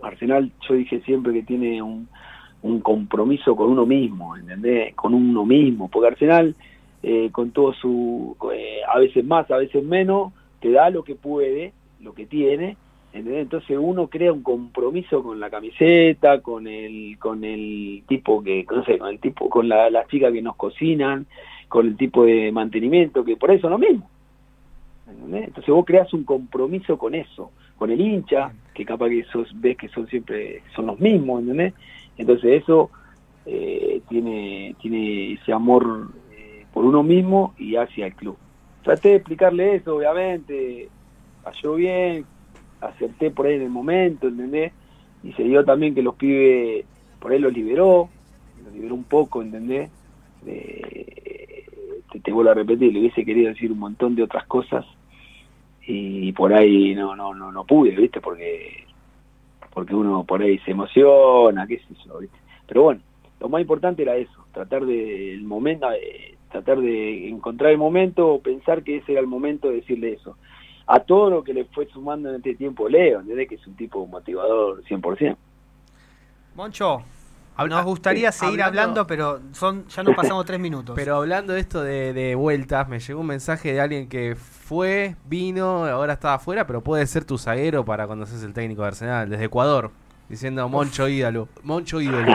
Arsenal, 0.01 0.51
yo 0.67 0.75
dije 0.75 1.01
siempre 1.01 1.33
que 1.33 1.43
tiene 1.43 1.81
un, 1.81 2.09
un 2.61 2.81
compromiso 2.81 3.55
con 3.55 3.69
uno 3.69 3.85
mismo, 3.85 4.35
¿entendés? 4.35 4.93
Con 4.95 5.13
uno 5.13 5.45
mismo, 5.45 5.89
porque 5.89 6.07
Arsenal, 6.07 6.55
eh, 7.01 7.29
con 7.31 7.51
todo 7.51 7.73
su, 7.73 8.35
eh, 8.53 8.81
a 8.87 8.99
veces 8.99 9.23
más, 9.25 9.49
a 9.51 9.57
veces 9.57 9.83
menos, 9.83 10.33
te 10.59 10.71
da 10.71 10.89
lo 10.89 11.03
que 11.03 11.15
puede, 11.15 11.73
lo 12.01 12.13
que 12.13 12.25
tiene, 12.25 12.75
¿entendés? 13.13 13.43
Entonces 13.43 13.77
uno 13.79 14.07
crea 14.07 14.33
un 14.33 14.43
compromiso 14.43 15.23
con 15.23 15.39
la 15.39 15.49
camiseta, 15.49 16.41
con 16.41 16.67
el, 16.67 17.17
con 17.19 17.43
el 17.43 18.03
tipo 18.07 18.43
que, 18.43 18.65
no 18.69 18.83
sé, 18.83 18.97
con 18.97 19.09
el 19.09 19.19
tipo, 19.19 19.49
con 19.49 19.69
la, 19.69 19.89
las 19.89 20.07
chicas 20.07 20.33
que 20.33 20.41
nos 20.41 20.55
cocinan, 20.55 21.25
con 21.67 21.87
el 21.87 21.95
tipo 21.95 22.25
de 22.25 22.51
mantenimiento, 22.51 23.23
que 23.23 23.37
por 23.37 23.51
eso 23.51 23.67
es 23.67 23.71
lo 23.71 23.77
mismo. 23.77 24.09
¿entendés? 25.07 25.47
Entonces 25.47 25.73
vos 25.73 25.85
creas 25.85 26.13
un 26.13 26.23
compromiso 26.23 26.97
con 26.97 27.15
eso, 27.15 27.51
con 27.77 27.91
el 27.91 28.01
hincha, 28.01 28.51
que 28.73 28.85
capaz 28.85 29.09
que 29.09 29.23
sos, 29.25 29.49
ves 29.59 29.77
que 29.77 29.87
son 29.89 30.07
siempre, 30.07 30.61
son 30.75 30.87
los 30.87 30.99
mismos, 30.99 31.41
¿entendés? 31.41 31.73
Entonces 32.19 32.61
eso 32.61 32.91
eh, 33.45 34.01
tiene, 34.09 34.75
tiene 34.81 35.33
ese 35.33 35.53
amor 35.53 36.11
eh, 36.31 36.65
por 36.73 36.85
uno 36.85 37.01
mismo 37.01 37.55
y 37.57 37.77
hacia 37.77 38.07
el 38.07 38.13
club. 38.13 38.37
Traté 38.83 39.09
de 39.09 39.15
explicarle 39.15 39.75
eso, 39.75 39.95
obviamente, 39.95 40.89
cayó 41.43 41.75
bien, 41.75 42.25
acerté 42.81 43.31
por 43.31 43.47
ahí 43.47 43.55
en 43.55 43.63
el 43.63 43.69
momento, 43.69 44.27
¿entendés? 44.27 44.73
Y 45.23 45.31
se 45.33 45.43
dio 45.43 45.63
también 45.63 45.95
que 45.95 46.03
los 46.03 46.15
pibes, 46.15 46.85
por 47.19 47.31
ahí 47.31 47.39
los 47.39 47.53
liberó, 47.53 48.09
los 48.63 48.73
liberó 48.73 48.95
un 48.95 49.05
poco, 49.05 49.41
¿entendés? 49.41 49.89
Te, 50.43 51.65
te 52.21 52.31
vuelvo 52.33 52.51
a 52.51 52.55
repetir, 52.55 52.91
le 52.91 52.99
hubiese 52.99 53.23
querido 53.23 53.49
decir 53.49 53.71
un 53.71 53.79
montón 53.79 54.15
de 54.15 54.23
otras 54.23 54.45
cosas 54.45 54.85
y 55.87 56.33
por 56.33 56.53
ahí 56.53 56.93
no 56.95 57.15
no 57.15 57.33
no 57.33 57.51
no 57.51 57.63
pude, 57.63 57.91
¿viste? 57.91 58.19
Porque 58.19 58.88
porque 59.73 59.95
uno 59.95 60.23
por 60.23 60.41
ahí 60.41 60.59
se 60.59 60.71
emociona, 60.71 61.67
qué 61.67 61.77
sé 61.79 61.95
yo, 62.05 62.19
¿viste? 62.19 62.37
Pero 62.67 62.83
bueno, 62.83 63.01
lo 63.39 63.49
más 63.49 63.61
importante 63.61 64.03
era 64.03 64.15
eso, 64.15 64.45
tratar 64.51 64.85
de 64.85 65.33
el 65.33 65.43
momento 65.43 65.91
eh, 65.91 66.35
tratar 66.51 66.79
de 66.79 67.29
encontrar 67.29 67.71
el 67.71 67.77
momento, 67.77 68.39
pensar 68.43 68.83
que 68.83 68.97
ese 68.97 69.13
era 69.13 69.21
el 69.21 69.27
momento 69.27 69.69
de 69.69 69.75
decirle 69.75 70.13
eso. 70.13 70.35
A 70.87 70.99
todo 71.01 71.29
lo 71.29 71.43
que 71.43 71.53
le 71.53 71.65
fue 71.65 71.85
sumando 71.87 72.29
en 72.29 72.37
este 72.37 72.55
tiempo 72.55 72.89
Leo, 72.89 73.19
¿entendés? 73.19 73.47
Que 73.47 73.55
es 73.55 73.67
un 73.67 73.75
tipo 73.75 74.05
motivador 74.07 74.83
100%. 74.83 75.37
Moncho, 76.55 77.03
nos 77.67 77.83
gustaría 77.85 78.31
seguir 78.31 78.61
hablando, 78.63 79.05
pero 79.07 79.39
son 79.51 79.87
ya 79.87 80.03
nos 80.03 80.15
pasamos 80.15 80.45
tres 80.45 80.59
minutos. 80.59 80.95
Pero 80.95 81.17
hablando 81.17 81.53
de 81.53 81.59
esto 81.59 81.81
de, 81.81 82.13
de, 82.13 82.35
vueltas, 82.35 82.87
me 82.87 82.99
llegó 82.99 83.21
un 83.21 83.27
mensaje 83.27 83.73
de 83.73 83.81
alguien 83.81 84.07
que 84.07 84.35
fue, 84.35 85.15
vino, 85.25 85.85
ahora 85.85 86.13
estaba 86.13 86.35
afuera, 86.35 86.67
pero 86.67 86.81
puede 86.81 87.05
ser 87.07 87.25
tu 87.25 87.37
zaguero 87.37 87.83
para 87.85 88.07
cuando 88.07 88.25
seas 88.25 88.43
el 88.43 88.53
técnico 88.53 88.83
de 88.83 88.89
Arsenal, 88.89 89.29
desde 89.29 89.45
Ecuador, 89.45 89.91
diciendo 90.29 90.67
Moncho 90.69 91.07
ídolo, 91.07 91.49
Moncho 91.63 91.99
ídolo. 92.01 92.33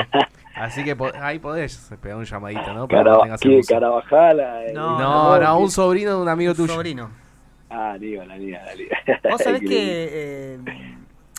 Así 0.55 0.85
que 0.85 0.97
ahí 1.21 1.39
podés 1.41 1.93
pegar 2.01 2.17
un 2.17 2.25
llamadito, 2.25 2.73
¿no? 2.73 2.87
Para 2.87 3.19
¿qué, 3.41 3.61
Carabajala? 3.69 4.67
Eh, 4.67 4.73
no, 4.73 4.99
no, 4.99 5.41
no, 5.41 5.59
un 5.59 5.71
sobrino 5.71 6.13
de 6.13 6.23
un 6.23 6.29
amigo 6.29 6.53
un 6.53 6.57
tuyo. 6.57 6.75
sobrino. 6.75 7.11
Ah, 7.69 7.97
liga, 7.99 8.25
la 8.25 8.37
liga. 8.37 8.63
Vos 9.29 9.41
sabés 9.43 9.61
que... 9.63 10.09
Eh, 10.13 10.94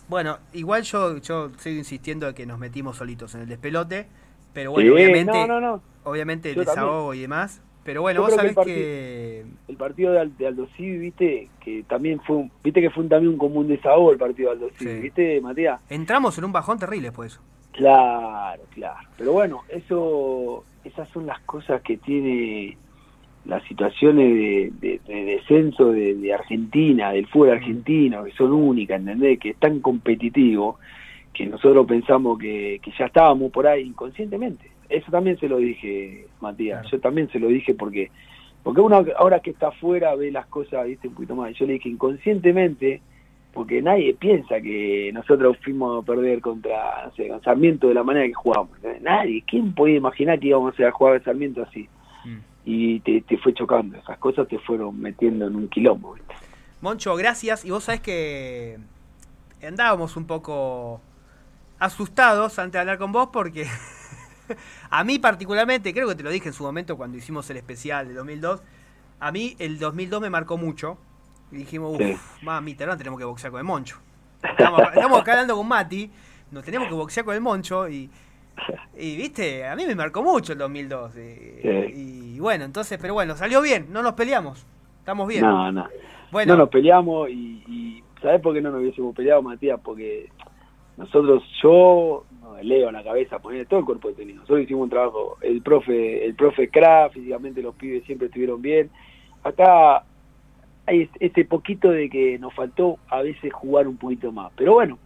bueno, 0.07 0.37
igual 0.53 0.83
yo, 0.83 1.17
yo 1.17 1.51
sigo 1.57 1.77
insistiendo 1.77 2.25
de 2.27 2.33
que 2.33 2.45
nos 2.45 2.59
metimos 2.59 2.97
solitos 2.97 3.33
en 3.35 3.41
el 3.41 3.47
despelote, 3.49 4.07
pero 4.53 4.71
bueno, 4.71 4.87
Sí, 4.89 4.93
obviamente, 4.93 5.31
no, 5.33 5.47
no, 5.47 5.61
no. 5.61 5.81
obviamente 6.03 6.49
el 6.49 6.55
Yo 6.55 6.61
desahogo 6.61 7.13
y 7.13 7.21
demás. 7.21 7.61
Pero 7.83 8.01
bueno, 8.01 8.17
Yo 8.17 8.21
vos 8.23 8.29
que 8.31 8.35
sabés 8.37 8.49
el 8.49 8.55
partido- 8.55 8.75
que... 8.77 9.45
El 9.67 9.77
partido 9.77 10.11
de, 10.13 10.19
Al- 10.19 10.37
de 10.37 10.47
Aldo 10.47 10.67
Civi, 10.75 10.97
viste, 10.97 11.49
que 11.63 11.83
también 11.83 12.19
fue, 12.21 12.37
un- 12.37 12.51
viste 12.63 12.81
que 12.81 12.89
fue 12.89 13.03
un- 13.03 13.09
también 13.09 13.33
un 13.33 13.37
común 13.37 13.67
desahogo 13.67 14.11
el 14.11 14.17
partido 14.17 14.49
de 14.49 14.55
Aldo 14.55 14.69
Civi, 14.77 14.91
Sí. 14.95 14.99
viste, 15.01 15.39
Matías. 15.41 15.79
entramos 15.89 16.35
en 16.39 16.45
un 16.45 16.51
bajón 16.51 16.79
terrible 16.79 17.09
después 17.09 17.31
de 17.31 17.35
eso. 17.35 17.43
Claro, 17.73 18.63
claro. 18.73 19.07
Pero 19.17 19.33
bueno, 19.33 19.61
eso, 19.69 20.63
esas 20.83 21.07
son 21.09 21.27
las 21.27 21.39
cosas 21.41 21.81
que 21.83 21.97
tiene 21.97 22.75
las 23.45 23.63
situaciones 23.63 24.34
de, 24.34 24.71
de- 24.81 24.99
de 25.08 25.25
descenso 25.25 25.91
de, 25.91 26.15
de 26.15 26.34
Argentina, 26.34 27.12
del 27.12 27.27
fútbol 27.27 27.51
argentino, 27.51 28.23
que 28.23 28.31
son 28.31 28.51
únicas, 28.53 28.99
¿entendés? 28.99 29.39
Que 29.39 29.49
es 29.51 29.58
tan 29.58 29.79
competitivo 29.81 30.77
que 31.34 31.45
nosotros 31.45 31.86
pensamos 31.86 32.39
que, 32.39 32.79
que 32.81 32.91
ya 32.97 33.05
estábamos 33.05 33.51
por 33.51 33.67
ahí 33.67 33.84
inconscientemente. 33.84 34.69
Eso 34.89 35.12
también 35.12 35.38
se 35.38 35.47
lo 35.49 35.58
dije, 35.58 36.25
Matías. 36.41 36.81
Claro. 36.81 36.89
Yo 36.97 36.99
también 37.01 37.29
se 37.29 37.39
lo 37.39 37.47
dije 37.47 37.73
porque 37.73 38.10
porque 38.63 38.81
uno 38.81 39.05
ahora 39.17 39.41
que 39.41 39.51
está 39.51 39.67
afuera 39.67 40.15
ve 40.15 40.31
las 40.31 40.47
cosas, 40.47 40.88
viste, 40.88 41.08
un 41.08 41.13
poquito 41.13 41.36
más. 41.36 41.53
Yo 41.55 41.67
le 41.67 41.73
dije 41.73 41.88
inconscientemente, 41.89 42.99
porque 43.53 43.79
nadie 43.81 44.15
piensa 44.15 44.60
que 44.60 45.12
nosotros 45.13 45.58
fuimos 45.63 46.01
a 46.01 46.05
perder 46.05 46.41
contra, 46.41 47.05
no 47.05 47.12
sé, 47.13 47.29
Sarmiento 47.43 47.88
de 47.89 47.93
la 47.93 48.03
manera 48.03 48.25
que 48.25 48.34
jugamos. 48.34 48.71
Nadie. 49.01 49.43
¿Quién 49.45 49.73
podía 49.75 49.97
imaginar 49.97 50.39
que 50.39 50.47
íbamos 50.47 50.79
a 50.79 50.91
jugar 50.91 51.17
a 51.17 51.23
Sarmiento 51.23 51.62
así? 51.62 51.88
Y 52.65 52.99
te, 53.01 53.21
te 53.21 53.38
fue 53.38 53.54
chocando. 53.54 53.97
Esas 53.97 54.17
cosas 54.17 54.47
te 54.47 54.58
fueron 54.60 54.99
metiendo 54.99 55.47
en 55.47 55.56
un 55.56 55.67
quilombo, 55.69 56.13
¿viste? 56.13 56.34
Moncho, 56.82 57.15
gracias. 57.15 57.63
Y 57.63 57.71
vos 57.71 57.84
sabés 57.84 58.01
que 58.01 58.80
andábamos 59.65 60.17
un 60.17 60.25
poco 60.25 60.99
asustados 61.80 62.58
antes 62.60 62.73
de 62.73 62.80
hablar 62.80 62.97
con 62.97 63.12
vos 63.12 63.30
porque 63.32 63.67
a 64.89 65.04
mí 65.04 65.19
particularmente, 65.19 65.93
creo 65.93 66.08
que 66.08 66.15
te 66.15 66.23
lo 66.23 66.30
dije 66.30 66.47
en 66.47 66.54
su 66.54 66.63
momento 66.63 66.97
cuando 66.97 67.17
hicimos 67.17 67.49
el 67.49 67.58
especial 67.58 68.08
de 68.08 68.13
2002, 68.13 68.62
a 69.19 69.32
mí 69.32 69.56
el 69.60 69.80
2002 69.80 70.21
me 70.21 70.30
marcó 70.30 70.58
mucho. 70.58 70.97
Y 71.51 71.58
dijimos, 71.58 71.93
uff, 71.93 71.99
Sí. 72.01 72.17
mamita, 72.45 72.84
ahora 72.84 72.97
tenemos 72.97 73.19
que 73.19 73.25
boxear 73.25 73.51
con 73.51 73.60
el 73.60 73.65
Moncho. 73.65 73.97
Estamos, 74.41 74.82
estamos 74.93 75.21
acá 75.21 75.34
hablando 75.34 75.56
con 75.56 75.67
Mati, 75.67 76.12
nos 76.51 76.63
tenemos 76.63 76.88
que 76.88 76.93
boxear 76.95 77.25
con 77.25 77.36
el 77.36 77.41
Moncho 77.41 77.88
y... 77.89 78.10
Y 78.97 79.17
viste, 79.17 79.65
a 79.67 79.75
mí 79.75 79.85
me 79.85 79.95
marcó 79.95 80.23
mucho 80.23 80.53
el 80.53 80.59
2002. 80.59 81.15
Y, 81.17 81.19
Sí. 81.61 82.33
y 82.35 82.39
bueno, 82.39 82.63
entonces, 82.65 82.97
pero 83.01 83.13
bueno, 83.13 83.35
salió 83.35 83.61
bien, 83.61 83.87
no 83.91 84.01
nos 84.01 84.13
peleamos. 84.13 84.65
Estamos 84.99 85.27
bien. 85.27 85.41
No, 85.41 85.71
no. 85.71 85.87
bueno, 86.31 86.53
No 86.53 86.59
nos 86.59 86.69
peleamos 86.69 87.29
y, 87.29 87.63
y 87.67 88.03
¿sabés 88.21 88.41
por 88.41 88.53
qué 88.53 88.61
no 88.61 88.71
nos 88.71 88.81
hubiésemos 88.81 89.15
peleado, 89.15 89.41
Matías? 89.41 89.79
Porque 89.83 90.29
nosotros, 90.97 91.43
yo, 91.61 92.25
no, 92.41 92.55
Leo 92.63 92.87
en 92.87 92.93
la 92.95 93.03
cabeza, 93.03 93.39
poner 93.39 93.67
todo 93.67 93.79
el 93.81 93.85
cuerpo 93.85 94.07
de 94.09 94.15
técnico. 94.15 94.39
Nosotros 94.39 94.61
hicimos 94.61 94.83
un 94.83 94.89
trabajo, 94.89 95.37
el 95.41 95.61
profe, 95.61 96.25
el 96.25 96.35
profe 96.35 96.69
Kraft, 96.69 97.15
físicamente 97.15 97.61
los 97.61 97.75
pibes 97.75 98.03
siempre 98.05 98.27
estuvieron 98.27 98.61
bien. 98.61 98.89
Acá 99.43 100.03
hay 100.87 101.01
es- 101.03 101.09
este 101.19 101.45
poquito 101.45 101.89
de 101.91 102.09
que 102.09 102.39
nos 102.39 102.53
faltó 102.53 102.97
a 103.09 103.21
veces 103.21 103.51
jugar 103.53 103.87
un 103.87 103.97
poquito 103.97 104.31
más. 104.31 104.51
Pero 104.55 104.73
bueno, 104.73 104.97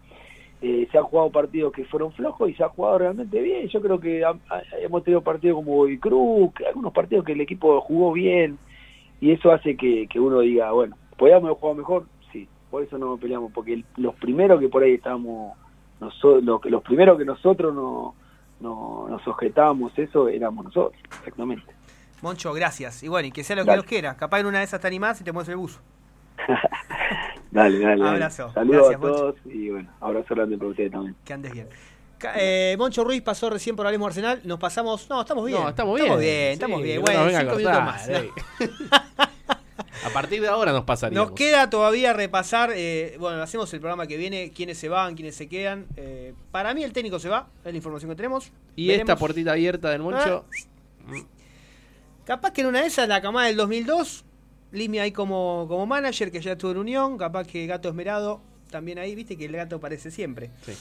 eh, 0.61 0.87
se 0.91 0.97
han 0.97 1.05
jugado 1.05 1.29
partidos 1.31 1.71
que 1.73 1.85
fueron 1.85 2.11
flojos 2.13 2.49
y 2.49 2.53
se 2.53 2.63
ha 2.63 2.69
jugado 2.69 2.97
realmente 2.99 3.39
bien. 3.41 3.67
Yo 3.69 3.81
creo 3.81 3.99
que 3.99 4.23
ha- 4.25 4.29
ha- 4.49 4.61
hemos 4.81 5.03
tenido 5.03 5.21
partidos 5.21 5.55
como 5.55 5.75
Bobby 5.77 5.97
Cruz, 5.97 6.51
algunos 6.67 6.91
partidos 6.93 7.23
que 7.25 7.31
el 7.33 7.41
equipo 7.41 7.79
jugó 7.81 8.11
bien 8.13 8.57
y 9.21 9.31
eso 9.31 9.51
hace 9.51 9.75
que, 9.77 10.07
que 10.07 10.19
uno 10.19 10.39
diga, 10.41 10.71
bueno, 10.71 10.95
¿podíamos 11.17 11.45
haber 11.45 11.57
jugado 11.59 11.75
mejor? 11.77 12.05
Sí, 12.31 12.47
por 12.69 12.83
eso 12.83 12.97
no 12.97 13.07
nos 13.07 13.19
peleamos, 13.19 13.51
porque 13.53 13.73
el- 13.73 13.85
los 13.97 14.15
primeros 14.15 14.59
que 14.59 14.69
por 14.69 14.83
ahí 14.83 14.93
estábamos, 14.95 15.57
noso- 15.99 16.41
lo 16.41 16.59
que- 16.59 16.69
los 16.69 16.83
primeros 16.83 17.17
que 17.17 17.25
nosotros 17.25 17.73
no, 17.73 18.15
no, 18.59 19.07
nos 19.09 19.21
sujetábamos 19.23 19.97
eso 19.97 20.27
éramos 20.27 20.65
nosotros, 20.65 21.01
exactamente. 21.05 21.63
Moncho, 22.21 22.51
gracias. 22.51 23.01
Y 23.01 23.07
bueno, 23.07 23.29
y 23.29 23.31
que 23.31 23.45
sea 23.45 23.55
lo 23.55 23.63
que. 23.63 23.71
Dios 23.71 23.85
quiera. 23.85 24.17
Capaz 24.17 24.41
en 24.41 24.47
una 24.47 24.57
de 24.57 24.65
esas 24.65 24.81
te 24.81 24.87
animás 24.87 25.21
y 25.21 25.23
te 25.23 25.31
mueves 25.31 25.47
el 25.47 25.55
buzo. 25.55 25.79
Dale, 27.51 27.79
dale. 27.79 28.07
Abrazo. 28.07 28.51
Saludos 28.53 28.89
Gracias, 28.89 28.97
a 28.97 29.01
todos 29.01 29.35
y 29.45 29.69
bueno, 29.69 29.89
abrazo 29.99 30.35
grande 30.35 30.57
para 30.57 30.69
ustedes 30.69 30.91
también. 30.91 31.15
Que 31.25 31.33
andes 31.33 31.51
bien. 31.51 31.67
Eh, 32.35 32.75
Moncho 32.77 33.03
Ruiz 33.03 33.21
pasó 33.21 33.49
recién 33.49 33.75
por 33.75 33.85
Hablemos 33.85 34.07
Arsenal. 34.07 34.41
Nos 34.43 34.59
pasamos. 34.59 35.09
No, 35.09 35.21
estamos 35.21 35.45
bien. 35.45 35.61
No, 35.61 35.69
estamos 35.69 35.95
bien. 35.95 36.07
Estamos 36.11 36.19
bien, 36.21 36.47
Sí, 36.47 36.53
estamos 36.53 36.83
bien. 36.83 36.95
no 36.97 37.01
Bueno, 37.01 37.19
a 37.21 37.29
cinco 37.29 37.55
minutos 37.55 37.63
cortar, 37.63 37.85
más. 37.85 38.09
A 40.05 40.09
partir 40.11 40.41
de 40.41 40.47
ahora 40.47 40.71
nos 40.71 40.85
pasaríamos. 40.85 41.29
Nos 41.29 41.37
queda 41.37 41.69
todavía 41.69 42.13
repasar. 42.13 42.71
eh, 42.73 43.17
bueno, 43.19 43.41
hacemos 43.41 43.73
el 43.73 43.79
programa 43.81 44.07
que 44.07 44.15
viene. 44.17 44.51
Quiénes 44.51 44.77
se 44.77 44.87
van, 44.87 45.15
quiénes 45.15 45.35
se 45.35 45.49
quedan. 45.49 45.87
Eh, 45.97 46.33
para 46.51 46.73
mí, 46.73 46.83
el 46.83 46.93
técnico 46.93 47.19
se 47.19 47.27
va. 47.29 47.47
Es 47.65 47.71
la 47.71 47.77
información 47.77 48.09
que 48.09 48.15
tenemos. 48.15 48.51
Y 48.75 48.87
Veremos. 48.87 49.09
esta 49.09 49.19
puertita 49.19 49.51
abierta 49.53 49.89
del 49.89 50.01
Moncho. 50.01 50.45
Capaz 52.25 52.51
que 52.51 52.61
en 52.61 52.67
una 52.67 52.81
de 52.81 52.87
esas, 52.87 53.07
la 53.09 53.21
camada 53.21 53.47
del 53.47 53.57
2002, 53.57 54.23
Limia 54.71 55.03
ahí 55.03 55.11
como, 55.11 55.65
como 55.67 55.85
manager, 55.85 56.31
que 56.31 56.41
ya 56.41 56.53
estuvo 56.53 56.71
en 56.71 56.77
Unión. 56.77 57.17
Capaz 57.17 57.45
que 57.47 57.65
Gato 57.65 57.89
Esmerado 57.89 58.41
también 58.69 58.99
ahí, 58.99 59.15
viste 59.15 59.37
que 59.37 59.45
el 59.45 59.51
gato 59.51 59.77
aparece 59.77 60.11
siempre. 60.11 60.51
Sí. 60.65 60.73